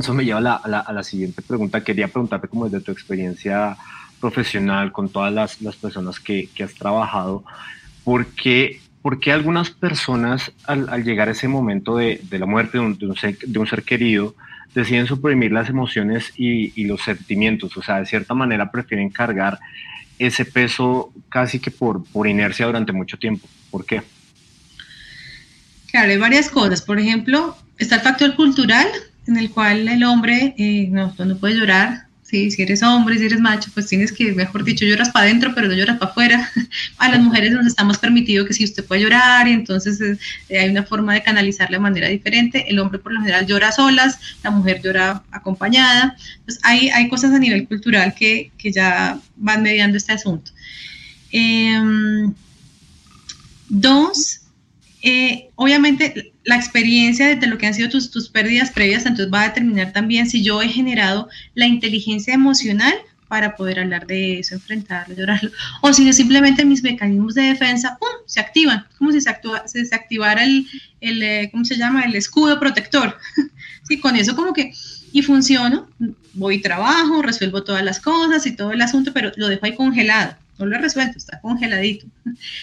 eso 0.00 0.14
me 0.14 0.24
lleva 0.24 0.38
a 0.38 0.68
la, 0.68 0.78
a 0.80 0.92
la, 0.92 1.02
siguiente 1.02 1.42
pregunta. 1.42 1.82
Quería 1.82 2.08
preguntarte 2.08 2.48
como 2.48 2.68
desde 2.68 2.84
tu 2.84 2.92
experiencia 2.92 3.76
profesional 4.20 4.92
con 4.92 5.08
todas 5.08 5.32
las, 5.32 5.60
las 5.62 5.76
personas 5.76 6.20
que, 6.20 6.48
que, 6.54 6.64
has 6.64 6.74
trabajado, 6.74 7.44
¿por 8.04 8.26
qué, 8.26 8.80
por 9.02 9.20
qué 9.20 9.32
algunas 9.32 9.70
personas 9.70 10.52
al, 10.64 10.88
al, 10.88 11.04
llegar 11.04 11.28
a 11.28 11.32
ese 11.32 11.48
momento 11.48 11.96
de, 11.96 12.20
de 12.22 12.38
la 12.38 12.46
muerte 12.46 12.78
de 12.78 12.84
un, 12.84 12.98
de, 12.98 13.06
un 13.06 13.16
ser, 13.16 13.38
de 13.38 13.58
un, 13.58 13.66
ser, 13.66 13.82
querido 13.82 14.34
deciden 14.74 15.06
suprimir 15.06 15.52
las 15.52 15.68
emociones 15.68 16.32
y, 16.36 16.72
y, 16.80 16.86
los 16.86 17.02
sentimientos? 17.02 17.76
O 17.76 17.82
sea, 17.82 18.00
de 18.00 18.06
cierta 18.06 18.34
manera 18.34 18.70
prefieren 18.70 19.10
cargar 19.10 19.58
ese 20.18 20.44
peso 20.44 21.12
casi 21.28 21.58
que 21.58 21.70
por, 21.70 22.04
por 22.04 22.26
inercia 22.26 22.66
durante 22.66 22.92
mucho 22.92 23.18
tiempo. 23.18 23.46
¿Por 23.70 23.84
qué? 23.84 24.02
Claro, 25.90 26.10
hay 26.10 26.18
varias 26.18 26.50
cosas. 26.50 26.82
Por 26.82 26.98
ejemplo, 26.98 27.56
está 27.78 27.96
el 27.96 28.00
factor 28.02 28.34
cultural, 28.34 28.86
en 29.26 29.36
el 29.36 29.50
cual 29.50 29.88
el 29.88 30.04
hombre 30.04 30.54
eh, 30.58 30.88
no, 30.90 31.14
no 31.18 31.36
puede 31.36 31.54
llorar. 31.54 32.06
¿sí? 32.22 32.50
Si 32.50 32.62
eres 32.62 32.82
hombre, 32.82 33.18
si 33.18 33.26
eres 33.26 33.40
macho, 33.40 33.70
pues 33.72 33.86
tienes 33.86 34.12
que, 34.12 34.32
mejor 34.32 34.64
dicho, 34.64 34.84
lloras 34.84 35.10
para 35.10 35.26
adentro, 35.26 35.52
pero 35.54 35.68
no 35.68 35.74
lloras 35.74 35.98
para 35.98 36.10
afuera. 36.10 36.50
A 36.98 37.08
las 37.08 37.20
mujeres 37.20 37.52
nos 37.52 37.66
estamos 37.66 37.98
permitido 37.98 38.44
que 38.44 38.52
si 38.52 38.64
usted 38.64 38.84
puede 38.84 39.02
llorar, 39.02 39.46
y 39.48 39.52
entonces 39.52 40.00
eh, 40.00 40.58
hay 40.58 40.70
una 40.70 40.82
forma 40.82 41.14
de 41.14 41.22
canalizarla 41.22 41.76
de 41.76 41.82
manera 41.82 42.08
diferente. 42.08 42.64
El 42.68 42.78
hombre 42.78 42.98
por 42.98 43.12
lo 43.12 43.20
general 43.20 43.46
llora 43.46 43.72
solas, 43.72 44.18
la 44.42 44.50
mujer 44.50 44.80
llora 44.82 45.22
acompañada. 45.30 46.16
Entonces 46.38 46.60
hay, 46.64 46.88
hay 46.90 47.08
cosas 47.08 47.32
a 47.32 47.38
nivel 47.38 47.66
cultural 47.68 48.14
que, 48.14 48.50
que 48.58 48.72
ya 48.72 49.20
van 49.36 49.62
mediando 49.62 49.96
este 49.96 50.12
asunto. 50.12 50.50
Eh, 51.32 51.80
dos, 53.68 54.40
eh, 55.08 55.50
obviamente 55.54 56.32
la 56.42 56.56
experiencia 56.56 57.36
de 57.36 57.46
lo 57.46 57.58
que 57.58 57.68
han 57.68 57.74
sido 57.74 57.88
tus, 57.88 58.10
tus 58.10 58.28
pérdidas 58.28 58.72
previas, 58.72 59.06
entonces 59.06 59.32
va 59.32 59.42
a 59.42 59.48
determinar 59.48 59.92
también 59.92 60.28
si 60.28 60.42
yo 60.42 60.60
he 60.60 60.68
generado 60.68 61.28
la 61.54 61.68
inteligencia 61.68 62.34
emocional 62.34 62.92
para 63.28 63.54
poder 63.54 63.78
hablar 63.78 64.08
de 64.08 64.40
eso, 64.40 64.56
enfrentarlo, 64.56 65.14
llorarlo, 65.14 65.52
o 65.80 65.92
si 65.92 66.12
simplemente 66.12 66.64
mis 66.64 66.82
mecanismos 66.82 67.34
de 67.34 67.42
defensa 67.42 67.96
¡pum! 68.00 68.08
se 68.26 68.40
activan, 68.40 68.84
como 68.98 69.12
si 69.12 69.20
se, 69.20 69.30
se, 69.66 69.84
se 69.84 69.94
activara 69.94 70.42
el, 70.42 70.66
el, 71.00 71.22
eh, 71.22 71.48
¿cómo 71.52 71.64
se 71.64 71.76
llama? 71.76 72.02
El 72.02 72.16
escudo 72.16 72.58
protector. 72.58 73.16
sí, 73.88 74.00
con 74.00 74.16
eso 74.16 74.34
como 74.34 74.52
que, 74.52 74.72
y 75.12 75.22
funciono, 75.22 75.88
voy 76.32 76.56
y 76.56 76.60
trabajo, 76.62 77.22
resuelvo 77.22 77.62
todas 77.62 77.84
las 77.84 78.00
cosas 78.00 78.44
y 78.44 78.56
todo 78.56 78.72
el 78.72 78.82
asunto, 78.82 79.12
pero 79.12 79.30
lo 79.36 79.46
dejo 79.46 79.66
ahí 79.66 79.76
congelado 79.76 80.36
no 80.58 80.66
lo 80.66 80.76
he 80.76 80.78
resuelto, 80.78 81.18
está 81.18 81.40
congeladito. 81.40 82.06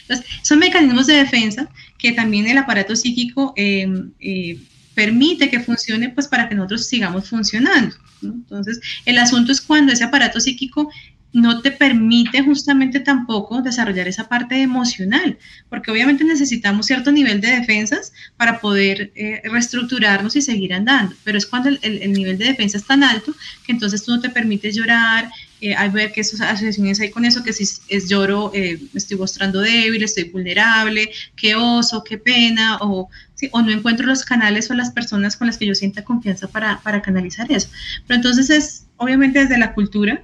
Entonces, 0.02 0.26
son 0.42 0.60
mecanismos 0.60 1.08
de 1.08 1.16
defensa 1.16 1.70
que 1.98 2.12
también 2.12 2.48
el 2.48 2.58
aparato 2.58 2.96
psíquico 2.96 3.54
eh, 3.56 3.88
eh, 4.20 4.60
permite 4.94 5.50
que 5.50 5.60
funcione 5.60 6.10
pues 6.10 6.28
para 6.28 6.50
que 6.50 6.56
nosotros 6.56 6.88
sigamos 6.88 7.30
funcionando. 7.30 7.96
¿no? 8.22 8.34
Entonces, 8.34 8.80
el 9.06 9.18
asunto 9.18 9.52
es 9.52 9.62
cuando 9.62 9.94
ese 9.94 10.04
aparato 10.04 10.40
psíquico 10.40 10.90
no 11.34 11.62
te 11.62 11.72
permite 11.72 12.44
justamente 12.44 13.00
tampoco 13.00 13.62
desarrollar 13.62 14.08
esa 14.08 14.30
parte 14.30 14.62
emocional, 14.62 15.38
porque 15.68 15.90
obviamente 15.90 16.24
necesitamos 16.24 16.86
cierto 16.86 17.12
nivel 17.12 17.42
de 17.42 17.60
defensas 17.60 18.14
para 18.38 18.60
poder 18.60 19.12
eh, 19.16 19.42
reestructurarnos 19.44 20.36
y 20.36 20.44
seguir 20.44 20.74
andando, 20.76 21.16
pero 21.24 21.40
es 21.40 21.48
cuando 21.48 21.70
el, 21.70 21.80
el, 21.82 22.04
el, 22.04 22.14
nivel 22.14 22.38
de 22.38 22.46
defensa 22.46 22.78
es 22.78 22.86
tan 22.86 23.04
alto 23.04 23.34
que 23.66 23.72
entonces 23.72 24.04
tú 24.04 24.12
no 24.12 24.22
te 24.22 24.30
permites 24.30 24.76
llorar, 24.76 25.30
eh, 25.64 25.76
hay 25.78 25.90
ver 25.92 26.12
que 26.12 26.20
esas 26.20 26.42
asociaciones 26.42 27.00
hay 27.00 27.10
con 27.10 27.24
eso, 27.24 27.42
que 27.42 27.54
si 27.54 27.64
es 27.88 28.10
lloro, 28.10 28.52
eh, 28.54 28.78
me 28.92 28.98
estoy 28.98 29.18
mostrando 29.18 29.62
débil, 29.62 30.04
estoy 30.04 30.26
vulnerable, 30.26 31.10
qué 31.38 31.56
oso, 31.56 32.04
qué 32.04 32.18
pena, 32.18 32.78
o, 32.82 33.10
¿sí? 33.36 33.48
o 33.54 33.62
no 33.62 33.72
encuentro 33.72 34.06
los 34.06 34.26
canales 34.26 34.70
o 34.70 34.74
las 34.74 34.92
personas 34.92 35.38
con 35.38 35.48
las 35.48 35.58
que 35.58 35.66
yo 35.66 35.74
sienta 35.74 36.04
confianza 36.04 36.50
para, 36.50 36.82
para 36.82 37.02
canalizar 37.02 37.50
eso. 37.50 37.70
Pero 38.06 38.18
entonces 38.18 38.50
es, 38.50 38.88
obviamente 38.98 39.40
desde 39.40 39.58
la 39.58 39.74
cultura, 39.74 40.22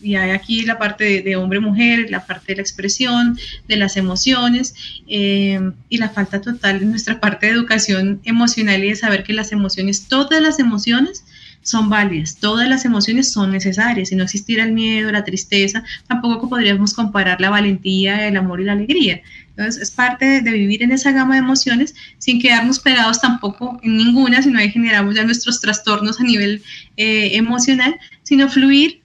y 0.00 0.14
hay 0.14 0.30
aquí 0.30 0.62
la 0.62 0.78
parte 0.78 1.02
de, 1.02 1.22
de 1.22 1.34
hombre-mujer, 1.34 2.08
la 2.08 2.24
parte 2.24 2.52
de 2.52 2.56
la 2.56 2.62
expresión, 2.62 3.36
de 3.66 3.76
las 3.76 3.96
emociones 3.96 4.74
eh, 5.08 5.60
y 5.88 5.98
la 5.98 6.10
falta 6.10 6.40
total 6.40 6.78
de 6.78 6.86
nuestra 6.86 7.20
parte 7.20 7.46
de 7.46 7.52
educación 7.52 8.20
emocional 8.24 8.84
y 8.84 8.90
de 8.90 8.96
saber 8.96 9.24
que 9.24 9.32
las 9.32 9.50
emociones, 9.50 10.06
todas 10.08 10.40
las 10.40 10.60
emociones, 10.60 11.24
son 11.66 11.90
válidas, 11.90 12.36
todas 12.36 12.68
las 12.68 12.84
emociones 12.84 13.32
son 13.32 13.50
necesarias. 13.50 14.10
Si 14.10 14.14
no 14.14 14.22
existiera 14.22 14.62
el 14.62 14.72
miedo, 14.72 15.10
la 15.10 15.24
tristeza, 15.24 15.82
tampoco 16.06 16.48
podríamos 16.48 16.94
comparar 16.94 17.40
la 17.40 17.50
valentía, 17.50 18.28
el 18.28 18.36
amor 18.36 18.60
y 18.60 18.64
la 18.64 18.72
alegría. 18.72 19.20
Entonces, 19.50 19.82
es 19.82 19.90
parte 19.90 20.42
de, 20.42 20.52
vivir 20.52 20.82
en 20.84 20.92
esa 20.92 21.10
gama 21.10 21.34
de 21.34 21.40
emociones 21.40 21.94
sin 22.18 22.40
quedarnos 22.40 22.78
pegados 22.78 23.20
tampoco 23.20 23.80
en 23.82 23.96
ninguna, 23.96 24.42
sino 24.42 24.58
ahí 24.58 24.70
generamos 24.70 25.16
ya 25.16 25.24
nuestros 25.24 25.60
trastornos 25.60 26.20
a 26.20 26.24
nivel 26.24 26.62
eh, 26.96 27.30
emocional, 27.32 27.98
sino 28.22 28.48
fluir 28.48 29.02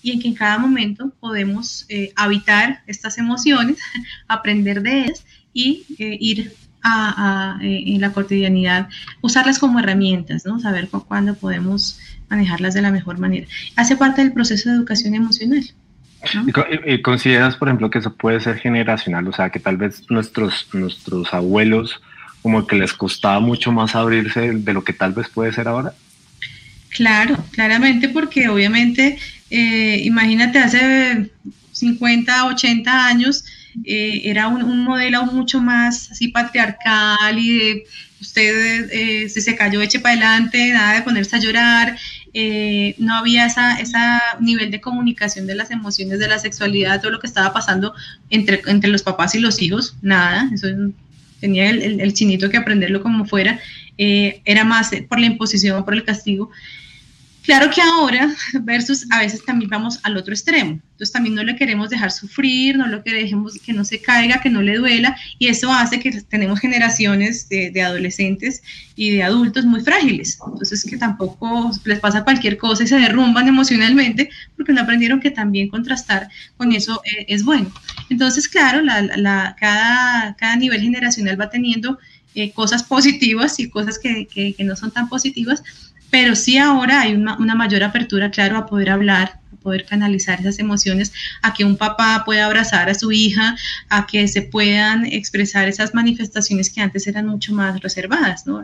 y 0.00 0.12
en 0.12 0.20
que 0.20 0.28
en 0.28 0.34
cada 0.34 0.58
momento 0.58 1.12
podemos 1.18 1.86
eh, 1.88 2.12
habitar 2.14 2.82
estas 2.86 3.18
emociones, 3.18 3.78
aprender 4.28 4.82
de 4.82 5.04
ellas 5.04 5.24
y 5.52 5.84
eh, 5.98 6.16
ir 6.20 6.52
a, 6.84 7.56
a, 7.56 7.58
en 7.62 8.00
la 8.00 8.12
cotidianidad, 8.12 8.88
usarlas 9.22 9.58
como 9.58 9.80
herramientas, 9.80 10.44
¿no? 10.46 10.60
Saber 10.60 10.88
cuándo 10.88 11.34
podemos 11.34 11.98
manejarlas 12.28 12.74
de 12.74 12.82
la 12.82 12.92
mejor 12.92 13.18
manera. 13.18 13.46
Hace 13.74 13.96
parte 13.96 14.22
del 14.22 14.32
proceso 14.32 14.68
de 14.68 14.76
educación 14.76 15.14
emocional. 15.14 15.64
¿no? 16.34 16.46
¿Y 16.86 17.02
consideras, 17.02 17.56
por 17.56 17.68
ejemplo, 17.68 17.90
que 17.90 17.98
eso 17.98 18.14
puede 18.14 18.40
ser 18.40 18.58
generacional? 18.58 19.26
O 19.26 19.32
sea, 19.32 19.50
que 19.50 19.60
tal 19.60 19.76
vez 19.76 20.04
nuestros, 20.10 20.68
nuestros 20.72 21.32
abuelos 21.34 22.00
como 22.42 22.66
que 22.66 22.76
les 22.76 22.92
costaba 22.92 23.40
mucho 23.40 23.72
más 23.72 23.94
abrirse 23.94 24.52
de 24.52 24.72
lo 24.74 24.84
que 24.84 24.92
tal 24.92 25.14
vez 25.14 25.28
puede 25.28 25.52
ser 25.52 25.66
ahora. 25.66 25.94
Claro, 26.90 27.36
claramente, 27.50 28.10
porque 28.10 28.48
obviamente, 28.48 29.18
eh, 29.50 30.02
imagínate, 30.04 30.58
hace 30.58 31.30
50, 31.72 32.46
80 32.46 33.06
años, 33.06 33.46
eh, 33.84 34.22
era 34.24 34.48
un, 34.48 34.84
modelo 34.84 35.24
mucho 35.24 35.60
más 35.60 36.10
así 36.10 36.28
patriarcal 36.28 37.38
y 37.38 37.58
de 37.58 37.86
usted 38.20 38.90
eh, 38.92 39.28
si 39.28 39.40
se 39.40 39.56
cayó 39.56 39.80
eche 39.82 40.00
para 40.00 40.12
adelante, 40.12 40.72
nada 40.72 40.94
de 40.94 41.02
ponerse 41.02 41.36
a 41.36 41.40
llorar, 41.40 41.96
eh, 42.32 42.94
no 42.98 43.14
había 43.14 43.46
ese 43.46 43.98
nivel 44.40 44.70
de 44.70 44.80
comunicación 44.80 45.46
de 45.46 45.54
las 45.54 45.70
emociones, 45.70 46.18
de 46.18 46.28
la 46.28 46.38
sexualidad, 46.38 47.00
todo 47.00 47.12
lo 47.12 47.20
que 47.20 47.26
estaba 47.26 47.52
pasando 47.52 47.94
entre, 48.30 48.62
entre 48.66 48.90
los 48.90 49.02
papás 49.02 49.34
y 49.34 49.40
los 49.40 49.60
hijos, 49.60 49.96
nada, 50.02 50.48
eso 50.52 50.68
tenía 51.40 51.68
el, 51.68 51.82
el, 51.82 52.00
el 52.00 52.14
chinito 52.14 52.48
que 52.48 52.56
aprenderlo 52.56 53.02
como 53.02 53.26
fuera, 53.26 53.60
eh, 53.96 54.40
era 54.44 54.64
más 54.64 54.90
por 55.08 55.20
la 55.20 55.26
imposición, 55.26 55.84
por 55.84 55.94
el 55.94 56.04
castigo. 56.04 56.50
Claro 57.44 57.70
que 57.70 57.82
ahora, 57.82 58.34
versus 58.62 59.06
a 59.10 59.18
veces 59.18 59.44
también 59.44 59.68
vamos 59.68 60.00
al 60.02 60.16
otro 60.16 60.32
extremo. 60.32 60.80
Entonces 60.92 61.12
también 61.12 61.34
no 61.34 61.42
le 61.42 61.56
queremos 61.56 61.90
dejar 61.90 62.10
sufrir, 62.10 62.78
no 62.78 62.86
lo 62.86 63.02
queremos 63.02 63.58
que 63.58 63.72
no 63.74 63.84
se 63.84 64.00
caiga, 64.00 64.40
que 64.40 64.48
no 64.48 64.62
le 64.62 64.76
duela, 64.76 65.16
y 65.38 65.48
eso 65.48 65.70
hace 65.70 66.00
que 66.00 66.22
tenemos 66.22 66.60
generaciones 66.60 67.48
de, 67.48 67.82
adolescentes 67.82 68.62
y 68.96 69.10
de 69.10 69.22
adultos 69.22 69.66
muy 69.66 69.82
frágiles. 69.82 70.38
Entonces 70.46 70.84
que 70.84 70.96
tampoco 70.96 71.70
les 71.84 72.00
pasa 72.00 72.24
cualquier 72.24 72.56
cosa 72.56 72.84
y 72.84 72.86
se 72.86 72.98
derrumban 72.98 73.46
emocionalmente 73.46 74.30
porque 74.56 74.72
no 74.72 74.80
aprendieron 74.80 75.20
que 75.20 75.30
también 75.30 75.68
contrastar 75.68 76.28
con 76.56 76.72
eso 76.72 77.02
eh, 77.04 77.26
es 77.28 77.44
bueno. 77.44 77.70
Entonces, 78.08 78.48
claro, 78.48 78.80
la, 78.80 79.02
la, 79.02 79.56
cada, 79.58 80.56
nivel 80.56 80.80
generacional 80.80 81.38
va 81.38 81.50
teniendo 81.50 81.98
eh, 82.34 82.52
cosas 82.52 82.84
positivas 82.84 83.58
y 83.58 83.68
cosas 83.68 83.98
que, 83.98 84.26
que, 84.26 84.54
que 84.54 84.64
no 84.64 84.76
son 84.76 84.92
tan 84.92 85.08
positivas, 85.08 85.62
pero 86.14 86.36
sí 86.36 86.58
ahora 86.58 87.00
hay 87.00 87.14
una, 87.14 87.36
una, 87.38 87.56
mayor 87.56 87.82
apertura, 87.82 88.30
claro, 88.30 88.56
a 88.56 88.66
poder 88.66 88.88
hablar, 88.88 89.40
a 89.52 89.56
poder 89.56 89.84
canalizar 89.84 90.38
esas 90.38 90.60
emociones, 90.60 91.12
a 91.42 91.52
que 91.52 91.64
un 91.64 91.76
papá 91.76 92.22
pueda 92.24 92.46
abrazar 92.46 92.88
a 92.88 92.94
su 92.94 93.10
hija, 93.10 93.56
a 93.88 94.06
que 94.06 94.28
se 94.28 94.42
puedan 94.42 95.06
expresar 95.06 95.66
esas 95.66 95.92
manifestaciones 95.92 96.70
que 96.70 96.80
antes 96.80 97.08
eran 97.08 97.26
mucho 97.26 97.52
más 97.52 97.80
reservadas, 97.80 98.46
¿no? 98.46 98.62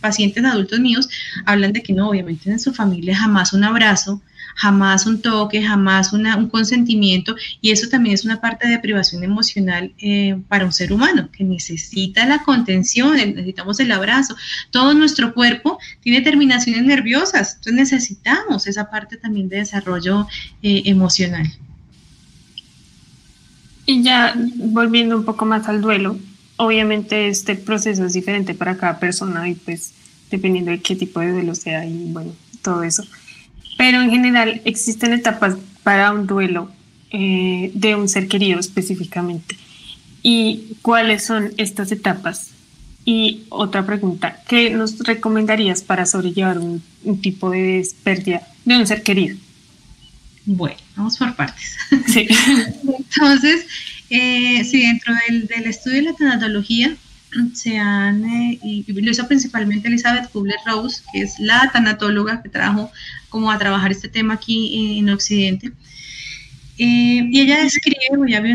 Pacientes 0.00 0.44
adultos 0.44 0.80
míos 0.80 1.08
hablan 1.46 1.72
de 1.72 1.80
que 1.84 1.92
no, 1.92 2.08
obviamente 2.08 2.50
en 2.50 2.58
su 2.58 2.74
familia 2.74 3.16
jamás 3.16 3.52
un 3.52 3.62
abrazo, 3.62 4.20
jamás 4.54 5.06
un 5.06 5.20
toque, 5.20 5.62
jamás 5.62 6.12
un 6.12 6.48
consentimiento, 6.48 7.36
y 7.60 7.70
eso 7.70 7.88
también 7.88 8.14
es 8.14 8.24
una 8.24 8.40
parte 8.40 8.68
de 8.68 8.78
privación 8.78 9.22
emocional 9.24 9.92
eh, 9.98 10.38
para 10.48 10.64
un 10.64 10.72
ser 10.72 10.92
humano, 10.92 11.28
que 11.32 11.44
necesita 11.44 12.26
la 12.26 12.42
contención, 12.42 13.16
necesitamos 13.16 13.80
el 13.80 13.92
abrazo. 13.92 14.36
Todo 14.70 14.94
nuestro 14.94 15.34
cuerpo 15.34 15.78
tiene 16.00 16.20
terminaciones 16.20 16.84
nerviosas, 16.84 17.56
entonces 17.56 17.74
necesitamos 17.74 18.66
esa 18.66 18.90
parte 18.90 19.16
también 19.16 19.48
de 19.48 19.58
desarrollo 19.58 20.26
eh, 20.62 20.82
emocional. 20.86 21.50
Y 23.86 24.02
ya 24.02 24.34
volviendo 24.56 25.16
un 25.16 25.24
poco 25.24 25.46
más 25.46 25.68
al 25.68 25.80
duelo, 25.80 26.18
obviamente 26.56 27.28
este 27.28 27.56
proceso 27.56 28.04
es 28.04 28.12
diferente 28.12 28.54
para 28.54 28.76
cada 28.76 28.98
persona 29.00 29.48
y 29.48 29.54
pues 29.54 29.92
dependiendo 30.30 30.70
de 30.70 30.80
qué 30.80 30.94
tipo 30.94 31.20
de 31.20 31.32
duelo 31.32 31.54
sea 31.54 31.84
y 31.84 32.12
bueno, 32.12 32.32
todo 32.62 32.82
eso 32.82 33.02
pero 33.80 34.02
en 34.02 34.10
general 34.10 34.60
existen 34.66 35.14
etapas 35.14 35.56
para 35.82 36.12
un 36.12 36.26
duelo 36.26 36.70
eh, 37.12 37.70
de 37.72 37.94
un 37.94 38.10
ser 38.10 38.28
querido 38.28 38.60
específicamente. 38.60 39.56
¿Y 40.22 40.76
cuáles 40.82 41.24
son 41.24 41.54
estas 41.56 41.90
etapas? 41.90 42.50
Y 43.06 43.44
otra 43.48 43.86
pregunta, 43.86 44.42
¿qué 44.46 44.68
nos 44.68 44.98
recomendarías 44.98 45.80
para 45.80 46.04
sobrellevar 46.04 46.58
un, 46.58 46.82
tipo 47.22 47.48
de 47.48 47.88
pérdida 48.04 48.46
de 48.66 48.76
un 48.76 48.86
ser 48.86 49.02
querido? 49.02 49.38
Bueno, 50.44 50.76
vamos 50.94 51.16
por 51.16 51.34
partes. 51.34 51.74
Sí. 52.06 52.28
Entonces, 52.98 53.64
eh, 54.10 54.62
sí, 54.62 54.82
dentro 54.82 55.14
del, 55.26 55.64
estudio 55.64 55.96
de 55.96 56.02
la 56.02 56.12
tanatología 56.12 56.94
se 57.54 57.78
han, 57.78 58.24
y 58.62 58.84
lo 58.92 59.10
hizo 59.10 59.26
principalmente 59.26 59.88
Elizabeth 59.88 60.30
Kubler-Rose, 60.30 61.02
que 61.12 61.22
es 61.22 61.38
la 61.38 61.70
tanatóloga 61.72 62.42
que 62.42 62.48
trajo 62.48 62.90
como 63.28 63.50
a 63.50 63.58
trabajar 63.58 63.92
este 63.92 64.08
tema 64.08 64.34
aquí 64.34 64.98
en 64.98 65.10
Occidente. 65.10 65.72
Eh, 66.82 67.28
y 67.30 67.40
ella 67.42 67.62
describe 67.62 67.98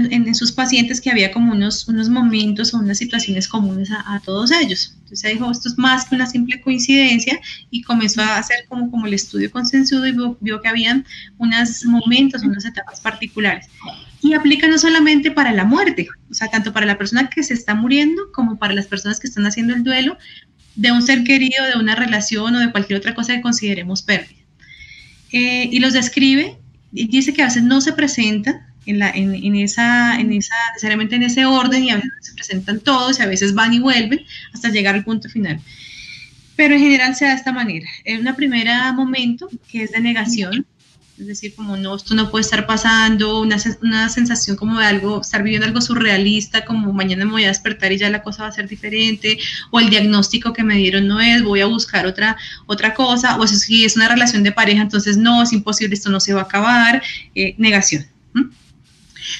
en, 0.09 0.33
sus 0.33 0.51
pacientes 0.51 0.99
que 0.99 1.11
había 1.11 1.31
como 1.31 1.51
unos, 1.51 1.87
unos 1.87 2.09
momentos 2.09 2.73
o 2.73 2.79
unas 2.79 2.97
situaciones 2.97 3.47
comunes 3.47 3.91
a, 3.91 4.19
todos 4.25 4.51
ellos. 4.51 4.95
Entonces 4.95 5.23
ella 5.25 5.33
dijo, 5.35 5.51
esto 5.51 5.69
es 5.69 5.77
más 5.77 6.05
que 6.05 6.15
una 6.15 6.25
simple 6.25 6.59
coincidencia 6.59 7.39
y 7.69 7.83
comenzó 7.83 8.23
a 8.23 8.37
hacer 8.37 8.65
como, 8.67 8.89
como 8.89 9.05
el 9.05 9.13
estudio 9.13 9.51
consensuado 9.51 10.07
y 10.07 10.13
vio, 10.41 10.59
que 10.59 10.67
habían 10.67 11.05
unos 11.37 11.85
momentos, 11.85 12.41
unas 12.41 12.65
etapas 12.65 12.99
particulares. 12.99 13.67
Y 14.25 14.33
aplica 14.33 14.67
no 14.67 14.79
solamente 14.79 15.29
para 15.29 15.53
la 15.53 15.65
muerte, 15.65 16.07
o 16.31 16.33
sea, 16.33 16.47
tanto 16.47 16.73
para 16.73 16.87
la 16.87 16.97
persona 16.97 17.29
que 17.29 17.43
se 17.43 17.53
está 17.53 17.75
muriendo 17.75 18.31
como 18.33 18.57
para 18.57 18.73
las 18.73 18.87
personas 18.87 19.19
que 19.19 19.27
están 19.27 19.45
haciendo 19.45 19.75
el 19.75 19.83
duelo 19.83 20.17
de 20.73 20.91
un 20.91 21.03
ser 21.03 21.23
querido, 21.23 21.63
de 21.71 21.79
una 21.79 21.93
relación 21.93 22.55
o 22.55 22.59
de 22.59 22.71
cualquier 22.71 22.97
otra 22.97 23.13
cosa 23.13 23.35
que 23.35 23.41
consideremos 23.41 24.01
pérdida. 24.01 24.41
Eh, 25.31 25.69
y 25.71 25.79
los 25.79 25.93
describe 25.93 26.57
dice 26.91 27.33
que 27.33 27.43
a 27.43 27.45
veces 27.45 27.61
no 27.61 27.81
se 27.81 27.93
presenta 27.93 28.65
en, 28.87 28.97
la, 28.97 29.11
en, 29.11 29.55
esa, 29.55 30.19
en 30.19 30.33
esa, 30.33 30.55
necesariamente 30.73 31.17
en 31.17 31.23
ese 31.23 31.45
orden 31.45 31.83
y 31.83 31.91
a 31.91 31.97
veces 31.97 32.11
se 32.21 32.33
presentan 32.33 32.79
todos 32.79 33.19
y 33.19 33.21
a 33.21 33.27
veces 33.27 33.53
van 33.53 33.73
y 33.73 33.79
vuelven 33.79 34.21
hasta 34.53 34.69
llegar 34.69 34.95
al 34.95 35.03
punto 35.03 35.29
final. 35.29 35.59
Pero 36.55 36.73
en 36.73 36.81
general 36.81 37.15
se 37.15 37.25
da 37.25 37.31
de 37.31 37.37
esta 37.37 37.51
manera. 37.51 37.87
En 38.05 38.27
un 38.27 38.35
primer 38.35 38.67
momento 38.95 39.49
que 39.69 39.83
es 39.83 39.91
de 39.91 39.99
negación, 39.99 40.65
es 41.17 41.27
decir, 41.27 41.55
como 41.55 41.77
no, 41.77 41.95
esto 41.95 42.13
no 42.13 42.29
puede 42.29 42.41
estar 42.41 42.67
pasando, 42.67 43.39
una, 43.39 43.55
una, 43.81 44.09
sensación 44.09 44.57
como 44.57 44.79
de 44.79 44.85
algo, 44.85 45.21
estar 45.21 45.43
viviendo 45.43 45.65
algo 45.65 45.79
surrealista, 45.79 46.65
como 46.65 46.91
mañana 46.91 47.23
me 47.23 47.31
voy 47.31 47.45
a 47.45 47.47
despertar 47.47 47.93
y 47.93 47.97
ya 47.97 48.09
la 48.09 48.21
cosa 48.21 48.43
va 48.43 48.49
a 48.49 48.51
ser 48.51 48.67
diferente, 48.67 49.39
o 49.71 49.79
el 49.79 49.89
diagnóstico 49.89 50.51
que 50.51 50.63
me 50.63 50.75
dieron 50.75 51.07
no 51.07 51.21
es, 51.21 51.41
voy 51.41 51.61
a 51.61 51.67
buscar 51.67 52.05
otra, 52.05 52.35
otra 52.65 52.93
cosa, 52.93 53.39
o 53.39 53.47
si 53.47 53.85
es 53.85 53.95
una 53.95 54.09
relación 54.09 54.43
de 54.43 54.51
pareja, 54.51 54.81
entonces 54.81 55.15
no, 55.15 55.41
es 55.41 55.53
imposible, 55.53 55.95
esto 55.95 56.09
no 56.09 56.19
se 56.19 56.33
va 56.33 56.41
a 56.41 56.43
acabar, 56.43 57.01
eh, 57.33 57.55
negación. 57.57 58.05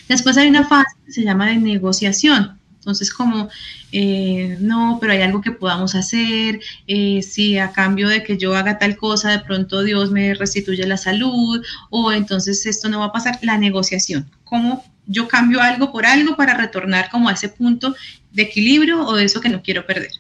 Después 0.08 0.38
hay 0.38 0.48
una 0.48 0.66
fase 0.66 0.96
que 1.06 1.12
se 1.12 1.24
llama 1.24 1.48
de 1.48 1.58
negociación, 1.58 2.58
entonces, 2.86 3.12
como, 3.12 3.50
eh, 3.92 4.58
no, 4.60 5.00
pero 5.02 5.14
hay 5.14 5.24
algo 5.24 5.42
que 5.42 5.50
podamos 5.50 5.96
hacer, 5.96 6.60
eh, 6.86 7.24
si 7.24 7.58
a 7.58 7.72
cambio 7.72 8.08
de 8.08 8.22
que 8.22 8.38
yo 8.38 8.56
haga 8.56 8.78
tal 8.78 8.96
cosa, 8.96 9.32
de 9.32 9.40
pronto 9.40 9.82
Dios 9.82 10.12
me 10.12 10.36
restituye 10.36 10.86
la 10.86 10.98
salud, 10.98 11.66
o 11.90 12.12
entonces 12.12 12.64
esto 12.68 12.88
no 12.88 13.00
va 13.00 13.06
a 13.06 13.12
pasar, 13.12 13.40
la 13.42 13.58
negociación, 13.58 14.30
cómo 14.44 14.86
yo 15.08 15.28
cambio 15.28 15.62
algo 15.62 15.92
por 15.92 16.06
algo 16.06 16.36
para 16.36 16.54
retornar 16.54 17.10
como 17.10 17.28
a 17.28 17.34
ese 17.34 17.50
punto 17.50 17.96
de 18.32 18.44
equilibrio 18.44 19.04
o 19.04 19.16
de 19.16 19.24
eso 19.24 19.42
que 19.42 19.50
no 19.50 19.64
quiero 19.64 19.88
perder. 19.88 20.12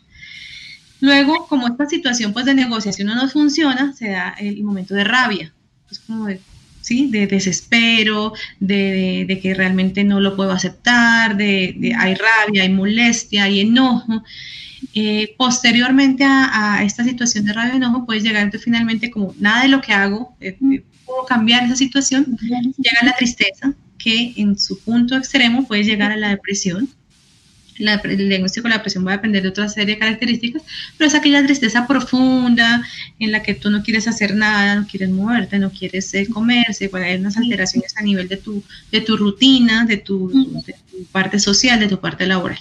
Luego, 1.01 1.45
como 1.45 1.67
esta 1.67 1.85
situación 1.85 2.33
pues 2.33 2.47
de 2.47 2.55
negociación 2.55 3.09
no 3.09 3.15
nos 3.15 3.33
funciona, 3.33 3.93
se 3.93 4.09
da 4.09 4.29
el 4.39 4.63
momento 4.63 4.95
de 4.95 5.03
rabia. 5.03 5.53
Es 5.91 5.99
como 5.99 6.25
de, 6.25 6.41
¿sí? 6.85 7.07
De 7.07 7.25
desespero, 7.25 8.33
de, 8.59 9.39
que 9.41 9.55
realmente 9.55 10.03
no 10.03 10.19
lo 10.19 10.35
puedo 10.35 10.51
aceptar, 10.51 11.35
de, 11.35 11.95
hay 11.97 12.13
rabia, 12.13 12.61
hay 12.61 12.69
molestia, 12.69 13.45
hay 13.45 13.61
enojo. 13.61 14.23
Eh, 14.93 15.33
posteriormente 15.35 16.23
a, 16.27 16.83
esta 16.83 17.03
situación 17.03 17.45
de 17.45 17.53
rabia 17.53 17.73
y 17.73 17.77
enojo, 17.77 18.05
puedes 18.05 18.23
llegar 18.23 18.51
finalmente 18.59 19.09
como 19.09 19.33
nada 19.39 19.63
de 19.63 19.69
lo 19.69 19.81
que 19.81 19.93
hago, 19.93 20.35
eh, 20.39 20.57
eh, 20.71 20.83
puedo 21.05 21.25
cambiar 21.25 21.63
esa 21.63 21.75
situación, 21.75 22.37
llega 22.77 22.99
la 23.03 23.13
tristeza, 23.13 23.73
que 23.97 24.33
en 24.37 24.59
su 24.59 24.79
punto 24.79 25.17
extremo 25.17 25.65
puede 25.65 25.83
llegar 25.83 26.11
a 26.11 26.17
la 26.17 26.29
depresión, 26.29 26.87
el 27.77 28.29
diagnóstico 28.29 28.63
de 28.63 28.69
la 28.69 28.77
depresión 28.77 29.05
va 29.05 29.11
a 29.11 29.15
depender 29.17 29.43
de 29.43 29.49
otra 29.49 29.67
serie 29.67 29.95
de 29.95 29.99
características, 29.99 30.63
pero 30.97 31.07
es 31.07 31.15
aquella 31.15 31.45
tristeza 31.45 31.87
profunda 31.87 32.81
en 33.19 33.31
la 33.31 33.43
que 33.43 33.53
tú 33.53 33.69
no 33.69 33.83
quieres 33.83 34.07
hacer 34.07 34.35
nada, 34.35 34.75
no 34.75 34.87
quieres 34.87 35.09
moverte, 35.09 35.59
no 35.59 35.71
quieres 35.71 36.13
eh, 36.13 36.27
comerse, 36.27 36.89
puede 36.89 37.05
haber 37.05 37.19
unas 37.19 37.37
alteraciones 37.37 37.95
a 37.97 38.01
nivel 38.01 38.27
de 38.27 38.37
tu, 38.37 38.63
de 38.91 39.01
tu 39.01 39.17
rutina, 39.17 39.85
de 39.85 39.97
tu, 39.97 40.31
parte 41.11 41.39
social, 41.39 41.79
de 41.79 41.87
tu 41.87 41.99
parte 41.99 42.25
laboral. 42.25 42.59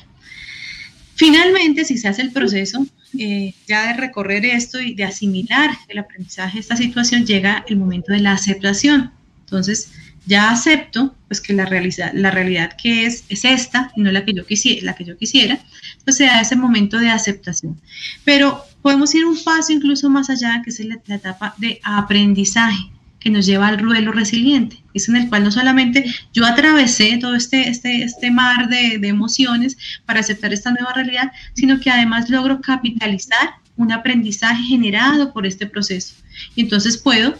Finalmente, 1.14 1.85
si 1.85 1.96
se 1.96 2.09
hace 2.09 2.22
el 2.22 2.33
proceso 2.33 2.85
eh, 3.16 3.55
ya 3.68 3.87
de 3.87 3.92
recorrer 4.00 4.44
esto 4.44 4.81
y 4.81 4.94
de 4.94 5.05
asimilar 5.05 5.70
el 5.88 5.98
aprendizaje 5.98 6.55
de 6.55 6.61
esta 6.61 6.77
situación, 6.77 7.24
llega 7.24 7.64
el 7.68 7.77
momento 7.77 8.12
de 8.12 8.18
la 8.18 8.33
aceptación. 8.33 9.12
Entonces, 9.44 9.92
ya 10.27 10.51
acepto 10.51 11.15
pues 11.29 11.41
que 11.41 11.53
la 11.53 11.67
realidad, 11.67 12.13
la 12.15 12.31
realidad 12.31 12.77
que 12.81 13.07
es 13.07 13.25
es 13.29 13.45
esta 13.45 13.93
y 13.97 14.01
no 14.01 14.11
la 14.13 14.25
que 14.25 14.33
yo 14.33 14.47
quisiera, 14.47 14.85
la 14.87 14.95
que 14.95 15.05
yo 15.05 15.17
quisiera, 15.17 15.59
pues 16.05 16.21
ese 16.21 16.57
momento 16.57 16.99
de 16.99 17.11
aceptación. 17.11 17.81
Pero 18.25 18.65
podemos 18.83 19.15
ir 19.15 19.25
un 19.25 19.43
paso 19.43 19.73
incluso 19.73 20.09
más 20.11 20.31
allá, 20.31 20.63
que 20.63 20.71
es 20.71 20.81
la, 20.81 20.97
etapa 21.15 21.55
de 21.59 21.81
aprendizaje 21.83 22.91
que 23.19 23.31
nos 23.31 23.47
lleva 23.47 23.69
al 23.69 23.79
duelo 23.79 24.13
resiliente, 24.13 24.83
es 24.93 25.09
en 25.09 25.17
el 25.17 25.29
cual 25.31 25.45
no 25.45 25.51
solamente 25.51 26.05
yo 26.35 26.45
atravesé 26.45 27.17
todo 27.17 27.35
este, 27.35 27.71
este, 27.71 28.03
este 28.03 28.31
mar 28.31 28.69
de, 28.69 29.01
emociones 29.09 29.79
para 30.05 30.21
aceptar 30.21 30.53
esta 30.53 30.73
nueva 30.73 30.93
realidad, 30.93 31.33
sino 31.55 31.81
que 31.81 31.91
además 31.91 32.29
logro 32.29 32.61
capitalizar 32.61 33.55
un 33.77 33.93
aprendizaje 33.93 34.63
generado 34.65 35.33
por 35.33 35.47
este 35.47 35.67
proceso. 35.67 36.15
Y 36.55 36.61
entonces 36.61 36.99
puedo 36.99 37.35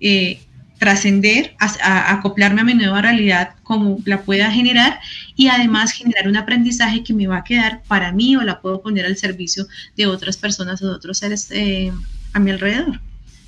eh, 0.00 0.40
trascender, 0.80 1.54
a, 1.58 2.10
acoplarme 2.10 2.62
a 2.62 2.64
mi 2.64 2.72
nueva 2.72 3.02
realidad 3.02 3.50
como 3.62 3.98
la 4.06 4.22
pueda 4.22 4.50
generar 4.50 4.98
y 5.36 5.48
además 5.48 5.92
generar 5.92 6.26
un 6.26 6.38
aprendizaje 6.38 7.04
que 7.04 7.12
me 7.12 7.26
va 7.26 7.36
a 7.36 7.44
quedar 7.44 7.82
para 7.86 8.12
mí 8.12 8.34
o 8.34 8.40
la 8.40 8.62
puedo 8.62 8.80
poner 8.80 9.04
al 9.04 9.18
servicio 9.18 9.66
de 9.98 10.06
otras 10.06 10.38
personas 10.38 10.80
o 10.80 10.86
de 10.86 10.94
otros 10.94 11.18
seres 11.18 11.48
eh, 11.50 11.92
a 12.32 12.40
mi 12.40 12.50
alrededor. 12.50 12.98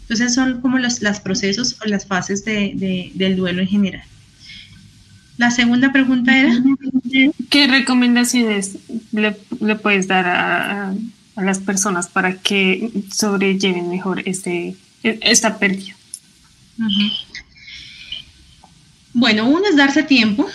Entonces 0.02 0.34
son 0.34 0.60
como 0.60 0.78
los, 0.78 1.00
procesos 1.24 1.78
o 1.82 1.88
las 1.88 2.06
fases 2.06 2.44
del 2.44 3.36
duelo 3.36 3.62
en 3.62 3.68
general. 3.68 4.04
La 5.38 5.50
segunda 5.50 5.90
pregunta 5.90 6.36
era... 6.36 6.52
¿Qué 7.48 7.66
recomendaciones 7.66 8.76
le, 9.10 9.32
puedes 9.76 10.06
dar 10.06 10.26
a, 10.26 10.94
las 11.36 11.60
personas 11.60 12.08
para 12.08 12.34
que 12.34 12.90
sobrelleven 13.10 13.88
mejor 13.88 14.22
este, 14.26 14.76
esta 15.02 15.58
pérdida? 15.58 15.94
Bueno, 19.12 19.48
uno 19.48 19.62
es 19.68 19.76
darse 19.76 20.02
tiempo. 20.02 20.48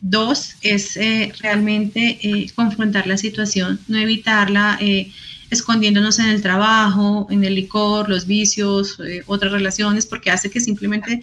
Dos 0.00 0.56
es 0.62 0.96
eh, 0.96 1.32
realmente 1.40 2.18
eh, 2.22 2.50
confrontar 2.54 3.06
la 3.06 3.16
situación, 3.16 3.78
no 3.86 3.98
evitarla 3.98 4.76
eh, 4.80 5.12
escondiéndonos 5.48 6.18
en 6.18 6.26
el 6.26 6.42
trabajo, 6.42 7.28
en 7.30 7.44
el 7.44 7.54
licor, 7.54 8.08
los 8.08 8.26
vicios, 8.26 8.98
otras 9.26 9.52
relaciones, 9.52 10.06
porque 10.06 10.30
hace 10.30 10.50
que 10.50 10.60
simplemente 10.60 11.22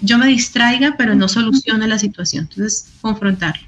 yo 0.00 0.18
me 0.18 0.26
distraiga, 0.26 0.96
pero 0.96 1.14
no 1.14 1.28
soluciona 1.28 1.86
la 1.86 1.98
situación. 1.98 2.48
Entonces, 2.50 2.86
confrontarlo. 3.02 3.62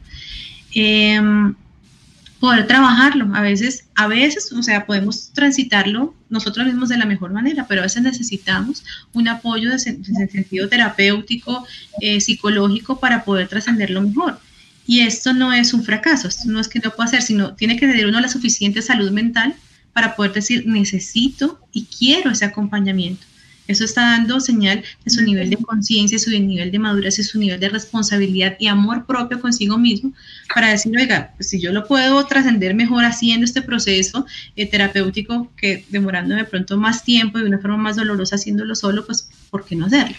Poder 2.41 2.67
trabajarlo. 2.67 3.35
A 3.35 3.41
veces, 3.41 3.85
a 3.95 4.07
veces, 4.07 4.53
o 4.53 4.63
sea, 4.63 4.87
podemos 4.87 5.31
transitarlo 5.33 6.15
nosotros 6.29 6.67
mismos 6.67 6.89
de 6.89 6.99
la 6.99 7.07
mejor 7.07 7.33
manera, 7.33 7.67
pero 7.67 7.81
a 7.81 7.85
veces 7.85 8.03
necesitamos 8.03 8.85
un 9.13 9.29
apoyo 9.29 9.71
de, 9.71 9.79
sentido 9.79 10.69
terapéutico, 10.69 11.67
eh, 12.01 12.21
psicológico 12.21 12.99
para 13.01 13.25
poder 13.25 13.49
trascenderlo 13.49 14.03
mejor. 14.03 14.39
Y 14.87 15.01
esto 15.01 15.33
no 15.33 15.53
es 15.53 15.73
un 15.73 15.83
fracaso, 15.83 16.29
esto 16.29 16.49
no 16.49 16.61
es 16.61 16.69
que 16.69 16.81
no 16.81 16.91
pueda 16.91 17.09
hacer, 17.09 17.23
sino 17.23 17.55
tiene 17.55 17.77
que 17.77 17.87
tener 17.87 18.07
uno 18.07 18.21
la 18.21 18.29
suficiente 18.29 18.83
salud 18.83 19.11
mental 19.11 19.55
para 19.95 20.15
poder 20.15 20.35
decir 20.35 20.67
necesito 20.67 21.59
y 21.73 21.87
quiero 21.87 22.31
ese 22.31 22.45
acompañamiento. 22.45 23.25
Eso 23.67 23.85
está 23.85 24.03
dando 24.03 24.41
señal 24.41 24.85
de 25.05 25.11
su 25.11 25.23
nivel 25.23 25.49
de 25.49 25.57
conciencia, 25.57 26.19
su 26.19 26.31
nivel 26.31 26.71
de 26.71 26.79
madurez, 26.79 27.15
su 27.27 27.39
nivel 27.39 27.59
de 27.59 27.71
responsabilidad 27.71 28.57
y 28.59 28.67
amor 28.67 29.07
propio 29.07 29.41
consigo 29.41 29.79
mismo 29.79 30.13
para 30.55 30.69
decir, 30.69 30.95
oiga, 30.97 31.33
pues 31.37 31.49
si 31.49 31.61
yo 31.61 31.73
lo 31.73 31.87
puedo 31.87 32.27
trascender 32.27 32.75
mejor 32.75 33.05
haciendo 33.05 33.45
este 33.45 33.63
proceso 33.63 34.27
eh, 34.57 34.67
terapéutico 34.67 35.51
que 35.57 35.85
demorando 35.89 36.35
de 36.35 36.45
pronto 36.45 36.77
más 36.77 37.05
tiempo 37.05 37.39
y 37.39 37.43
de 37.43 37.49
una 37.49 37.59
forma 37.59 37.79
más 37.79 37.97
dolorosa 37.97 38.37
haciéndolo 38.37 38.75
solo, 38.75 39.07
pues 39.07 39.31
¿por 39.51 39.65
qué 39.65 39.77
no 39.77 39.87
hacerlo? 39.87 40.17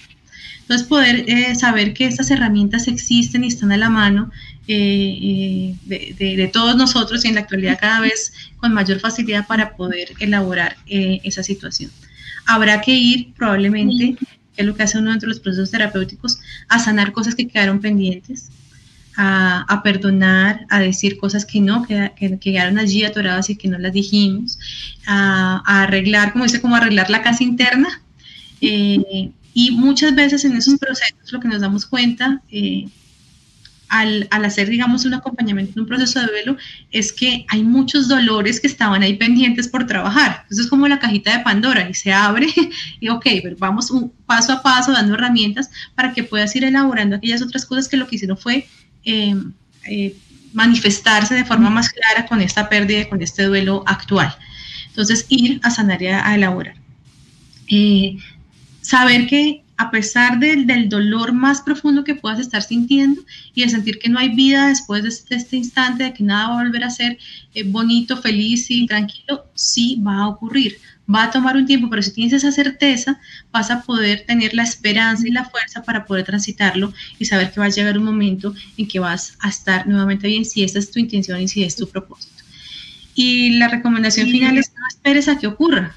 Entonces 0.62 0.88
poder 0.88 1.26
eh, 1.28 1.54
saber 1.54 1.94
que 1.94 2.08
estas 2.08 2.32
herramientas 2.32 2.88
existen 2.88 3.44
y 3.44 3.48
están 3.48 3.72
a 3.72 3.78
la 3.78 3.92
mano 3.92 4.32
eh, 4.68 5.76
de, 5.84 6.16
de, 6.18 6.48
todos 6.48 6.76
nosotros 6.76 7.24
y 7.24 7.28
en 7.28 7.36
la 7.36 7.42
actualidad 7.42 7.78
cada 7.80 8.00
vez 8.00 8.34
con 8.58 8.74
mayor 8.74 9.00
facilidad 9.00 9.46
para 9.46 9.76
poder 9.76 10.14
elaborar 10.20 10.78
esa 10.88 11.44
situación 11.44 11.92
habrá 12.46 12.82
que 12.82 12.92
ir 12.92 13.34
probablemente, 13.34 14.16
que 14.56 14.62
es 14.62 14.66
lo 14.66 14.76
que 14.76 14.84
hace 14.84 14.98
uno 14.98 15.12
dentro 15.12 15.28
de 15.28 15.36
los 15.36 15.40
procesos 15.40 15.72
terapéuticos, 15.72 16.40
a 16.70 16.80
sanar 16.80 17.12
cosas 17.12 17.36
que 17.36 17.48
quedaron 17.48 17.80
pendientes, 17.80 18.50
a, 19.18 19.82
perdonar, 19.84 20.66
a 20.70 20.80
decir 20.80 21.18
cosas 21.18 21.46
que 21.46 21.62
no, 21.62 21.84
que, 21.84 22.12
que, 22.18 22.38
quedaron 22.38 22.78
allí 22.78 23.04
atoradas 23.04 23.50
y 23.50 23.56
que 23.56 23.68
no 23.68 23.78
las 23.78 23.94
dijimos, 23.94 24.60
a, 25.08 25.84
arreglar, 25.84 26.34
como 26.34 26.44
dice, 26.46 26.62
como 26.62 26.76
arreglar 26.76 27.10
la 27.10 27.22
casa 27.22 27.44
interna. 27.44 28.02
Eh, 28.62 29.32
y 29.54 29.72
muchas 29.72 30.14
veces 30.16 30.44
en 30.44 30.54
esos 30.58 30.78
procesos 30.78 31.32
lo 31.32 31.40
que 31.40 31.48
nos 31.48 31.62
damos 31.62 31.86
cuenta 31.86 32.42
eh, 32.52 32.88
al, 34.00 34.28
hacer, 34.46 34.70
digamos, 34.70 35.06
un 35.06 35.14
acompañamiento 35.14 35.74
en 35.74 35.82
un 35.82 35.88
proceso 35.88 36.20
de 36.20 36.28
duelo, 36.28 36.58
es 36.92 37.12
que 37.12 37.46
hay 37.50 37.64
muchos 37.64 38.08
dolores 38.08 38.60
que 38.60 38.68
estaban 38.68 39.04
ahí 39.04 39.16
pendientes 39.16 39.68
por 39.68 39.88
trabajar. 39.88 40.46
Eso 40.50 40.62
es 40.62 40.68
como 40.68 40.88
la 40.88 41.00
cajita 41.00 41.38
de 41.38 41.44
Pandora 41.44 41.90
y 41.90 41.94
se 41.94 42.12
abre 42.12 42.48
y, 43.00 43.10
ok, 43.10 43.26
pero 43.44 43.56
vamos 43.58 43.92
un 43.92 44.12
paso 44.26 44.54
a 44.54 44.62
paso 44.62 44.92
dando 44.92 45.16
herramientas 45.16 45.70
para 45.96 46.14
que 46.14 46.24
puedas 46.24 46.56
ir 46.56 46.64
elaborando 46.64 47.16
aquellas 47.16 47.42
otras 47.42 47.66
cosas 47.66 47.88
que 47.88 47.98
lo 47.98 48.08
que 48.08 48.16
hicieron 48.16 48.38
fue 48.38 48.68
em, 49.04 49.54
eh, 49.86 50.16
manifestarse 50.54 51.36
de 51.36 51.46
forma 51.46 51.70
más 51.70 51.90
clara 51.90 52.26
con 52.26 52.42
esta 52.42 52.70
pérdida, 52.70 53.10
con 53.10 53.22
este 53.22 53.44
duelo 53.44 53.84
actual. 53.86 54.36
Entonces, 54.88 55.26
ir 55.30 55.60
a 55.64 55.70
sanar 55.70 56.02
y 56.02 56.08
a, 56.08 56.34
elaborar. 56.34 56.76
Eh, 57.70 58.18
saber 58.82 59.28
que 59.28 59.65
a 59.78 59.92
pesar 59.92 60.40
del, 60.40 60.90
dolor 60.90 61.34
más 61.34 61.62
profundo 61.62 62.04
que 62.04 62.16
puedas 62.16 62.40
estar 62.40 62.62
sintiendo 62.62 63.22
y 63.54 63.64
de 63.64 63.70
sentir 63.70 64.00
que 64.00 64.10
no 64.10 64.20
hay 64.20 64.30
vida 64.30 64.68
después 64.68 65.04
de 65.04 65.10
este, 65.10 65.36
este 65.36 65.58
instante, 65.58 66.06
de 66.06 66.14
que 66.14 66.24
nada 66.24 66.50
va 66.50 66.62
a 66.62 66.64
volver 66.64 66.84
a 66.84 66.90
ser 66.90 67.18
eh, 67.54 67.64
bonito, 67.64 68.18
feliz 68.18 68.70
y 68.70 68.86
tranquilo, 68.86 69.46
sí 69.54 70.02
va 70.06 70.18
a 70.18 70.28
ocurrir. 70.28 70.78
Va 71.14 71.26
a 71.26 71.32
tomar 71.32 71.56
un 71.56 71.68
tiempo, 71.68 71.88
pero 71.90 72.02
si 72.02 72.12
tienes 72.12 72.34
esa 72.34 72.52
certeza, 72.52 73.20
vas 73.52 73.70
a 73.70 73.84
poder 73.84 74.26
tener 74.26 74.56
la 74.56 74.64
esperanza 74.64 75.28
y 75.28 75.32
la 75.32 75.46
fuerza 75.46 75.84
para 75.84 76.06
poder 76.06 76.26
transitarlo 76.26 76.94
y 77.20 77.26
saber 77.26 77.52
que 77.52 77.60
va 77.60 77.68
a 77.68 77.70
llegar 77.70 77.98
un 77.98 78.06
momento 78.06 78.56
en 78.78 78.88
que 78.88 79.00
vas 79.00 79.38
a 79.40 79.50
estar 79.50 79.86
nuevamente 79.86 80.28
bien 80.28 80.46
si 80.46 80.64
esa 80.64 80.80
es 80.80 80.90
tu 80.90 81.00
intención 81.00 81.40
y 81.40 81.48
si 81.48 81.64
es 81.64 81.76
tu 81.76 81.88
propósito. 81.88 82.44
Y 83.14 83.52
la 83.58 83.68
recomendación 83.68 84.30
final 84.30 84.58
es 84.58 84.72
no 84.74 84.88
esperes 84.88 85.28
a 85.28 85.38
que 85.38 85.48
ocurra 85.48 85.96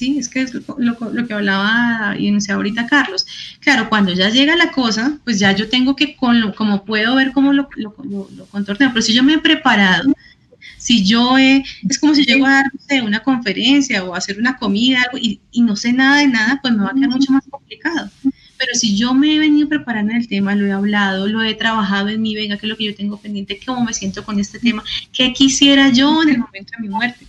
¿sí? 0.00 0.18
Es 0.18 0.30
que 0.30 0.40
es 0.40 0.54
lo, 0.54 1.26
que 1.26 1.34
hablaba 1.34 2.16
y 2.18 2.28
enunciaba 2.28 2.56
ahorita 2.56 2.86
Carlos. 2.86 3.26
Claro, 3.60 3.90
cuando 3.90 4.12
ya 4.14 4.30
llega 4.30 4.56
la 4.56 4.72
cosa, 4.72 5.18
pues 5.24 5.38
ya 5.38 5.52
yo 5.52 5.68
tengo 5.68 5.94
que, 5.94 6.16
con 6.16 6.52
como 6.52 6.84
puedo 6.86 7.14
ver 7.16 7.32
cómo 7.32 7.52
lo, 7.52 7.68
lo, 7.76 7.94
contorneo, 8.46 8.88
pero 8.90 9.02
si 9.02 9.12
yo 9.12 9.22
me 9.22 9.34
he 9.34 9.38
preparado, 9.38 10.10
si 10.78 11.04
yo 11.04 11.36
he, 11.36 11.62
es 11.86 11.98
como 11.98 12.14
si 12.14 12.24
llego 12.24 12.46
a 12.46 12.62
dar 12.62 13.02
una 13.04 13.22
conferencia 13.22 14.02
o 14.02 14.14
a 14.14 14.18
hacer 14.18 14.38
una 14.38 14.56
comida 14.56 15.02
algo, 15.02 15.18
y, 15.18 15.40
y, 15.52 15.60
no 15.60 15.76
sé 15.76 15.92
nada 15.92 16.20
de 16.20 16.28
nada, 16.28 16.58
pues 16.62 16.72
me 16.72 16.82
va 16.82 16.90
a 16.90 16.94
quedar 16.94 17.10
mucho 17.10 17.32
más 17.32 17.44
complicado. 17.50 18.10
Pero 18.22 18.74
si 18.74 18.96
yo 18.96 19.12
me 19.14 19.34
he 19.34 19.38
venido 19.38 19.68
preparando 19.68 20.14
el 20.14 20.28
tema, 20.28 20.54
lo 20.54 20.66
he 20.66 20.72
hablado, 20.72 21.26
lo 21.26 21.42
he 21.42 21.54
trabajado 21.54 22.08
en 22.08 22.22
mí, 22.22 22.34
venga, 22.34 22.56
qué 22.56 22.66
es 22.66 22.70
lo 22.70 22.76
que 22.76 22.84
yo 22.84 22.94
tengo 22.94 23.18
pendiente, 23.18 23.60
cómo 23.66 23.84
me 23.84 23.92
siento 23.92 24.24
con 24.24 24.40
este 24.40 24.58
tema, 24.58 24.82
qué 25.12 25.32
quisiera 25.34 25.90
yo 25.90 26.22
en 26.22 26.30
el 26.30 26.38
momento 26.38 26.72
de 26.76 26.82
mi 26.82 26.88
muerte. 26.88 27.26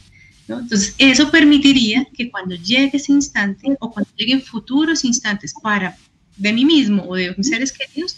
Entonces, 0.59 0.95
eso 0.97 1.31
permitiría 1.31 2.07
que 2.15 2.29
cuando 2.29 2.55
llegue 2.55 2.97
ese 2.97 3.11
instante 3.11 3.75
o 3.79 3.91
cuando 3.91 4.09
lleguen 4.15 4.41
futuros 4.41 5.05
instantes 5.05 5.53
para 5.61 5.95
de 6.37 6.53
mí 6.53 6.65
mismo 6.65 7.03
o 7.07 7.15
de 7.15 7.35
seres 7.41 7.71
queridos, 7.71 8.17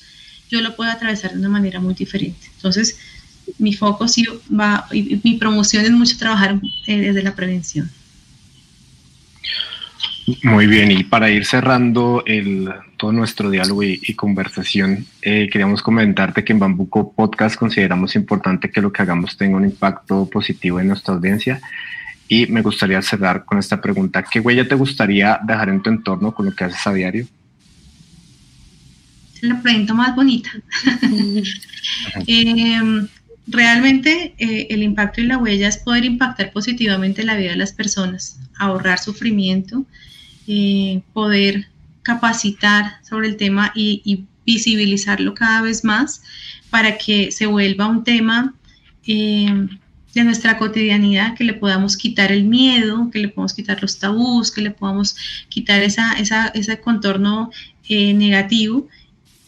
yo 0.50 0.62
lo 0.62 0.76
pueda 0.76 0.94
atravesar 0.94 1.32
de 1.34 1.40
una 1.40 1.50
manera 1.50 1.80
muy 1.80 1.94
diferente. 1.94 2.48
Entonces, 2.56 2.98
mi 3.58 3.74
foco 3.74 4.08
sí 4.08 4.26
va, 4.52 4.88
y 4.92 5.20
mi 5.24 5.36
promoción 5.36 5.84
es 5.84 5.92
mucho 5.92 6.18
trabajar 6.18 6.60
eh, 6.88 6.98
desde 7.00 7.24
la 7.24 7.36
prevención. 7.36 7.90
Muy 10.44 10.68
bien, 10.68 10.90
y 10.92 11.04
para 11.04 11.30
ir 11.30 11.46
cerrando 11.46 12.24
el, 12.26 12.70
todo 12.96 13.12
nuestro 13.12 13.50
diálogo 13.50 13.84
y, 13.84 14.14
conversación, 14.14 15.06
eh, 15.22 15.50
queríamos 15.52 15.82
comentarte 15.82 16.46
que 16.46 16.54
en 16.54 16.60
Bambuco 16.60 17.12
Podcast 17.12 17.58
consideramos 17.58 18.16
importante 18.16 18.72
que 18.72 18.82
lo 18.82 18.94
que 18.94 19.02
hagamos 19.02 19.36
tenga 19.36 19.58
un 19.58 19.66
impacto 19.66 20.30
positivo 20.30 20.80
en 20.80 20.88
nuestra 20.88 21.14
audiencia 21.14 21.60
y 22.34 22.48
me 22.48 22.64
gustaría 22.64 23.00
cerrar 23.04 23.46
con 23.46 23.60
esta 23.60 23.80
pregunta. 23.80 24.24
¿Qué 24.24 24.40
huella 24.40 24.68
te 24.68 24.74
gustaría 24.74 25.40
dejar 25.46 25.70
en 25.70 25.84
tu 25.84 25.92
entorno 25.92 26.34
con 26.34 26.48
lo 26.48 26.56
que 26.56 26.64
haces 26.64 26.88
a 26.88 26.92
diario? 26.92 27.28
La 29.42 29.62
pregunta 29.62 29.94
más 29.94 30.16
bonita. 30.16 30.50
Em, 32.28 33.08
realmente 33.46 34.34
eh, 34.38 34.68
el 34.70 34.82
impacto 34.84 35.20
y 35.20 35.26
la 35.26 35.38
huella 35.38 35.68
es 35.68 35.78
poder 35.78 36.06
impactar 36.06 36.54
positivamente 36.54 37.24
la 37.24 37.36
vida 37.36 37.52
de 37.52 37.58
las 37.58 37.74
personas, 37.74 38.40
ahorrar 38.58 39.00
sufrimiento, 39.00 39.86
eh, 40.48 41.02
poder 41.12 41.68
capacitar 42.02 42.94
sobre 43.04 43.28
el 43.28 43.36
tema 43.36 43.72
y, 43.76 44.02
y, 44.06 44.26
visibilizarlo 44.46 45.34
cada 45.34 45.62
vez 45.62 45.86
más 45.86 46.22
para 46.70 46.98
que 46.98 47.32
se 47.32 47.46
vuelva 47.46 47.88
un 47.88 48.04
tema 48.04 48.54
eh, 49.08 49.68
de 50.14 50.24
nuestra 50.24 50.58
cotidianidad, 50.58 51.36
que 51.36 51.44
le 51.44 51.54
podamos 51.54 51.98
quitar 51.98 52.32
el 52.32 52.44
miedo, 52.44 53.10
que 53.12 53.20
le 53.20 53.30
podamos 53.30 53.54
quitar 53.54 53.82
los 53.82 53.98
tabús, 53.98 54.52
que 54.52 54.62
le 54.62 54.72
podamos 54.72 55.16
quitar 55.50 55.82
esa, 55.82 56.14
ese 56.14 56.80
contorno 56.80 57.52
eh, 57.90 58.14
negativo 58.14 58.88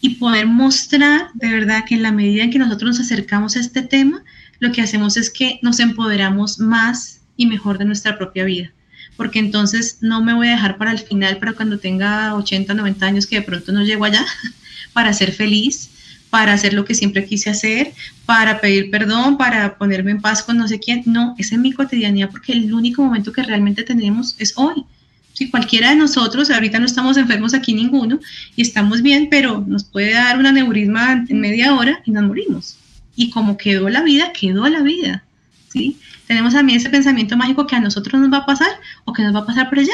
y 0.01 0.15
poder 0.15 0.47
mostrar 0.47 1.29
de 1.33 1.49
verdad 1.49 1.83
que 1.87 1.95
en 1.95 2.03
la 2.03 2.11
medida 2.11 2.43
en 2.43 2.51
que 2.51 2.59
nosotros 2.59 2.97
nos 2.97 2.99
acercamos 2.99 3.55
a 3.55 3.59
este 3.59 3.81
tema, 3.81 4.23
lo 4.59 4.71
que 4.71 4.81
hacemos 4.81 5.17
es 5.17 5.29
que 5.29 5.59
nos 5.61 5.79
empoderamos 5.79 6.59
más 6.59 7.21
y 7.37 7.45
mejor 7.45 7.77
de 7.77 7.85
nuestra 7.85 8.17
propia 8.17 8.43
vida. 8.43 8.71
Porque 9.17 9.39
entonces 9.39 9.99
no 10.01 10.21
me 10.21 10.33
voy 10.33 10.47
a 10.47 10.51
dejar 10.51 10.77
para 10.77 10.91
el 10.91 10.99
final, 10.99 11.37
para 11.37 11.53
cuando 11.53 11.79
tenga 11.79 12.35
80, 12.35 12.73
90 12.73 13.05
años, 13.05 13.27
que 13.27 13.37
de 13.37 13.41
pronto 13.43 13.71
no 13.71 13.83
llego 13.83 14.05
allá, 14.05 14.25
para 14.93 15.13
ser 15.13 15.31
feliz, 15.31 15.89
para 16.35 16.51
hacer 16.51 16.73
lo 16.73 16.83
que 16.83 16.95
siempre 16.95 17.25
quise 17.25 17.49
hacer, 17.49 17.93
para 18.25 18.59
pedir 18.59 18.91
perdón, 18.91 19.37
para 19.37 19.77
ponerme 19.77 20.11
en 20.11 20.19
paz 20.19 20.43
con 20.43 20.57
no 20.57 20.67
sé 20.67 20.79
quién. 20.79 21.01
No, 21.05 21.33
esa 21.37 21.55
es 21.55 21.61
mi 21.61 21.71
cotidianidad 21.71 22.29
porque 22.29 22.51
el 22.51 22.73
único 22.73 23.01
momento 23.01 23.31
que 23.31 23.41
realmente 23.41 23.83
tenemos 23.83 24.35
es 24.37 24.51
hoy. 24.57 24.83
Si 25.31 25.49
cualquiera 25.49 25.91
de 25.91 25.95
nosotros, 25.95 26.51
ahorita 26.51 26.77
no 26.77 26.87
estamos 26.87 27.15
enfermos 27.15 27.53
aquí 27.53 27.73
ninguno 27.73 28.19
y 28.53 28.63
estamos 28.63 29.01
bien, 29.01 29.29
pero 29.31 29.63
nos 29.65 29.85
puede 29.85 30.11
dar 30.11 30.37
una 30.37 30.51
neurisma 30.51 31.23
en 31.25 31.39
media 31.39 31.73
hora 31.73 32.01
y 32.03 32.11
nos 32.11 32.25
morimos. 32.25 32.75
Y 33.15 33.29
como 33.29 33.55
quedó 33.55 33.87
la 33.87 34.03
vida, 34.03 34.33
quedó 34.33 34.67
la 34.67 34.81
vida. 34.81 35.23
¿sí? 35.69 35.97
Tenemos 36.27 36.53
mí 36.65 36.75
ese 36.75 36.89
pensamiento 36.89 37.37
mágico 37.37 37.65
que 37.65 37.77
a 37.77 37.79
nosotros 37.79 38.19
nos 38.19 38.29
va 38.29 38.39
a 38.39 38.45
pasar 38.45 38.71
o 39.05 39.13
que 39.13 39.23
nos 39.23 39.33
va 39.33 39.39
a 39.39 39.45
pasar 39.45 39.69
por 39.69 39.79
allá 39.79 39.93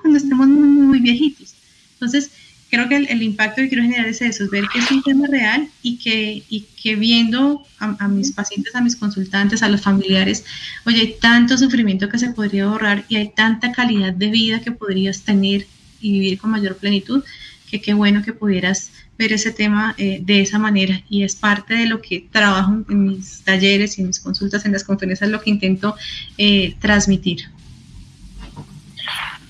cuando 0.00 0.18
estemos 0.18 0.48
muy 0.48 0.98
viejitos. 0.98 1.54
Entonces, 1.92 2.32
creo 2.70 2.88
que 2.88 2.96
el, 2.96 3.22
impacto 3.22 3.62
que 3.62 3.68
quiero 3.68 3.82
generar 3.82 4.06
es 4.06 4.20
eso, 4.20 4.44
es 4.44 4.50
ver 4.50 4.64
que 4.72 4.78
es 4.78 4.90
un 4.90 5.02
tema 5.02 5.26
real 5.26 5.68
y 5.82 5.96
que, 5.96 6.42
y 6.48 6.66
que 6.80 6.96
viendo 6.96 7.64
a, 7.78 8.08
mis 8.08 8.32
pacientes, 8.32 8.74
a 8.74 8.80
mis 8.80 8.96
consultantes, 8.96 9.62
a 9.62 9.68
los 9.68 9.80
familiares, 9.80 10.44
oye, 10.84 11.00
hay 11.00 11.14
tanto 11.20 11.56
sufrimiento 11.56 12.08
que 12.08 12.18
se 12.18 12.30
podría 12.30 12.64
ahorrar 12.64 13.04
y 13.08 13.16
hay 13.16 13.30
tanta 13.30 13.72
calidad 13.72 14.12
de 14.12 14.28
vida 14.28 14.60
que 14.60 14.72
podrías 14.72 15.22
tener 15.22 15.66
y 16.00 16.12
vivir 16.12 16.38
con 16.38 16.50
mayor 16.50 16.76
plenitud, 16.76 17.24
que 17.70 17.80
qué 17.80 17.94
bueno 17.94 18.22
que 18.22 18.32
pudieras 18.32 18.90
ver 19.18 19.32
ese 19.32 19.50
tema 19.50 19.94
eh, 19.98 20.20
de 20.22 20.40
esa 20.40 20.58
manera 20.58 21.02
y 21.08 21.24
es 21.24 21.34
parte 21.34 21.74
de 21.74 21.86
lo 21.86 22.00
que 22.00 22.26
trabajo 22.30 22.84
en 22.88 23.04
mis 23.04 23.42
talleres 23.42 23.98
y 23.98 24.02
en 24.02 24.08
mis 24.08 24.20
consultas, 24.20 24.64
en 24.64 24.72
las 24.72 24.84
conferencias, 24.84 25.28
lo 25.28 25.40
que 25.40 25.50
intento 25.50 25.96
eh, 26.36 26.76
transmitir. 26.80 27.48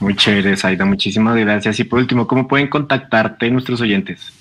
Muy 0.00 0.14
chévere, 0.14 0.56
Saida, 0.56 0.84
muchísimas 0.84 1.36
gracias. 1.36 1.80
Y 1.80 1.84
por 1.84 1.98
último, 1.98 2.26
¿cómo 2.26 2.46
pueden 2.46 2.68
contactarte 2.68 3.50
nuestros 3.50 3.80
oyentes? 3.80 4.32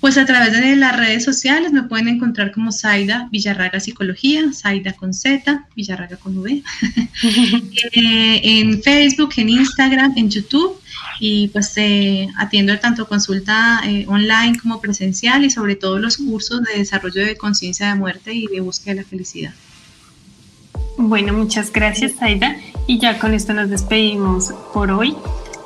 Pues 0.00 0.16
a 0.16 0.24
través 0.24 0.52
de 0.52 0.76
las 0.76 0.96
redes 0.96 1.24
sociales 1.24 1.72
me 1.72 1.82
pueden 1.82 2.06
encontrar 2.06 2.52
como 2.52 2.70
Saida 2.70 3.28
Villarraga 3.32 3.80
Psicología, 3.80 4.52
Saida 4.52 4.92
con 4.92 5.12
Z, 5.12 5.66
Villarraga 5.74 6.16
con 6.16 6.38
V, 6.38 6.62
eh, 7.92 8.40
en 8.44 8.80
Facebook, 8.80 9.30
en 9.38 9.48
Instagram, 9.48 10.12
en 10.16 10.30
YouTube 10.30 10.80
y 11.18 11.48
pues 11.48 11.72
eh, 11.76 12.28
atiendo 12.38 12.78
tanto 12.78 13.08
consulta 13.08 13.80
eh, 13.84 14.04
online 14.06 14.56
como 14.62 14.80
presencial 14.80 15.44
y 15.44 15.50
sobre 15.50 15.74
todo 15.74 15.98
los 15.98 16.18
cursos 16.18 16.62
de 16.62 16.78
desarrollo 16.78 17.24
de 17.24 17.36
conciencia 17.36 17.88
de 17.88 17.96
muerte 17.96 18.32
y 18.32 18.46
de 18.46 18.60
búsqueda 18.60 18.94
de 18.94 19.00
la 19.02 19.06
felicidad. 19.06 19.54
Bueno, 20.96 21.32
muchas 21.32 21.72
gracias, 21.72 22.12
Aida. 22.20 22.56
Y 22.88 22.98
ya 22.98 23.18
con 23.18 23.34
esto 23.34 23.52
nos 23.52 23.68
despedimos 23.68 24.50
por 24.72 24.90
hoy. 24.90 25.14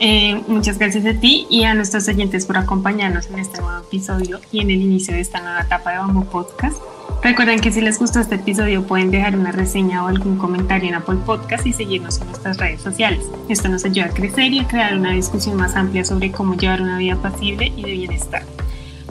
Eh, 0.00 0.42
muchas 0.48 0.76
gracias 0.76 1.06
a 1.06 1.14
ti 1.14 1.46
y 1.48 1.62
a 1.62 1.72
nuestros 1.72 2.08
oyentes 2.08 2.44
por 2.46 2.58
acompañarnos 2.58 3.28
en 3.28 3.38
este 3.38 3.60
nuevo 3.60 3.78
episodio 3.78 4.40
y 4.50 4.58
en 4.58 4.70
el 4.70 4.82
inicio 4.82 5.14
de 5.14 5.20
esta 5.20 5.40
nueva 5.40 5.60
etapa 5.60 5.92
de 5.92 5.98
Bamboo 5.98 6.24
Podcast. 6.24 6.76
Recuerden 7.22 7.60
que 7.60 7.70
si 7.70 7.80
les 7.80 8.00
gustó 8.00 8.18
este 8.18 8.34
episodio 8.34 8.84
pueden 8.88 9.12
dejar 9.12 9.36
una 9.36 9.52
reseña 9.52 10.04
o 10.04 10.08
algún 10.08 10.36
comentario 10.36 10.88
en 10.88 10.96
Apple 10.96 11.18
Podcast 11.24 11.64
y 11.64 11.72
seguirnos 11.72 12.20
en 12.20 12.26
nuestras 12.26 12.56
redes 12.56 12.80
sociales. 12.80 13.24
Esto 13.48 13.68
nos 13.68 13.84
ayuda 13.84 14.06
a 14.06 14.10
crecer 14.10 14.52
y 14.52 14.58
a 14.58 14.66
crear 14.66 14.96
una 14.96 15.12
discusión 15.12 15.56
más 15.56 15.76
amplia 15.76 16.04
sobre 16.04 16.32
cómo 16.32 16.56
llevar 16.56 16.82
una 16.82 16.98
vida 16.98 17.14
pasible 17.14 17.72
y 17.76 17.84
de 17.84 17.92
bienestar. 17.92 18.42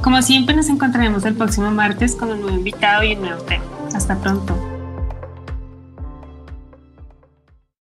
Como 0.02 0.22
siempre 0.22 0.54
nos 0.54 0.68
encontraremos 0.68 1.24
el 1.24 1.36
próximo 1.36 1.72
martes 1.72 2.16
con 2.16 2.30
un 2.30 2.42
nuevo 2.42 2.58
invitado 2.58 3.06
y 3.06 3.16
un 3.16 3.22
nuevo 3.22 3.42
tema. 3.44 3.64
Hasta 3.96 4.20
pronto. 4.20 4.71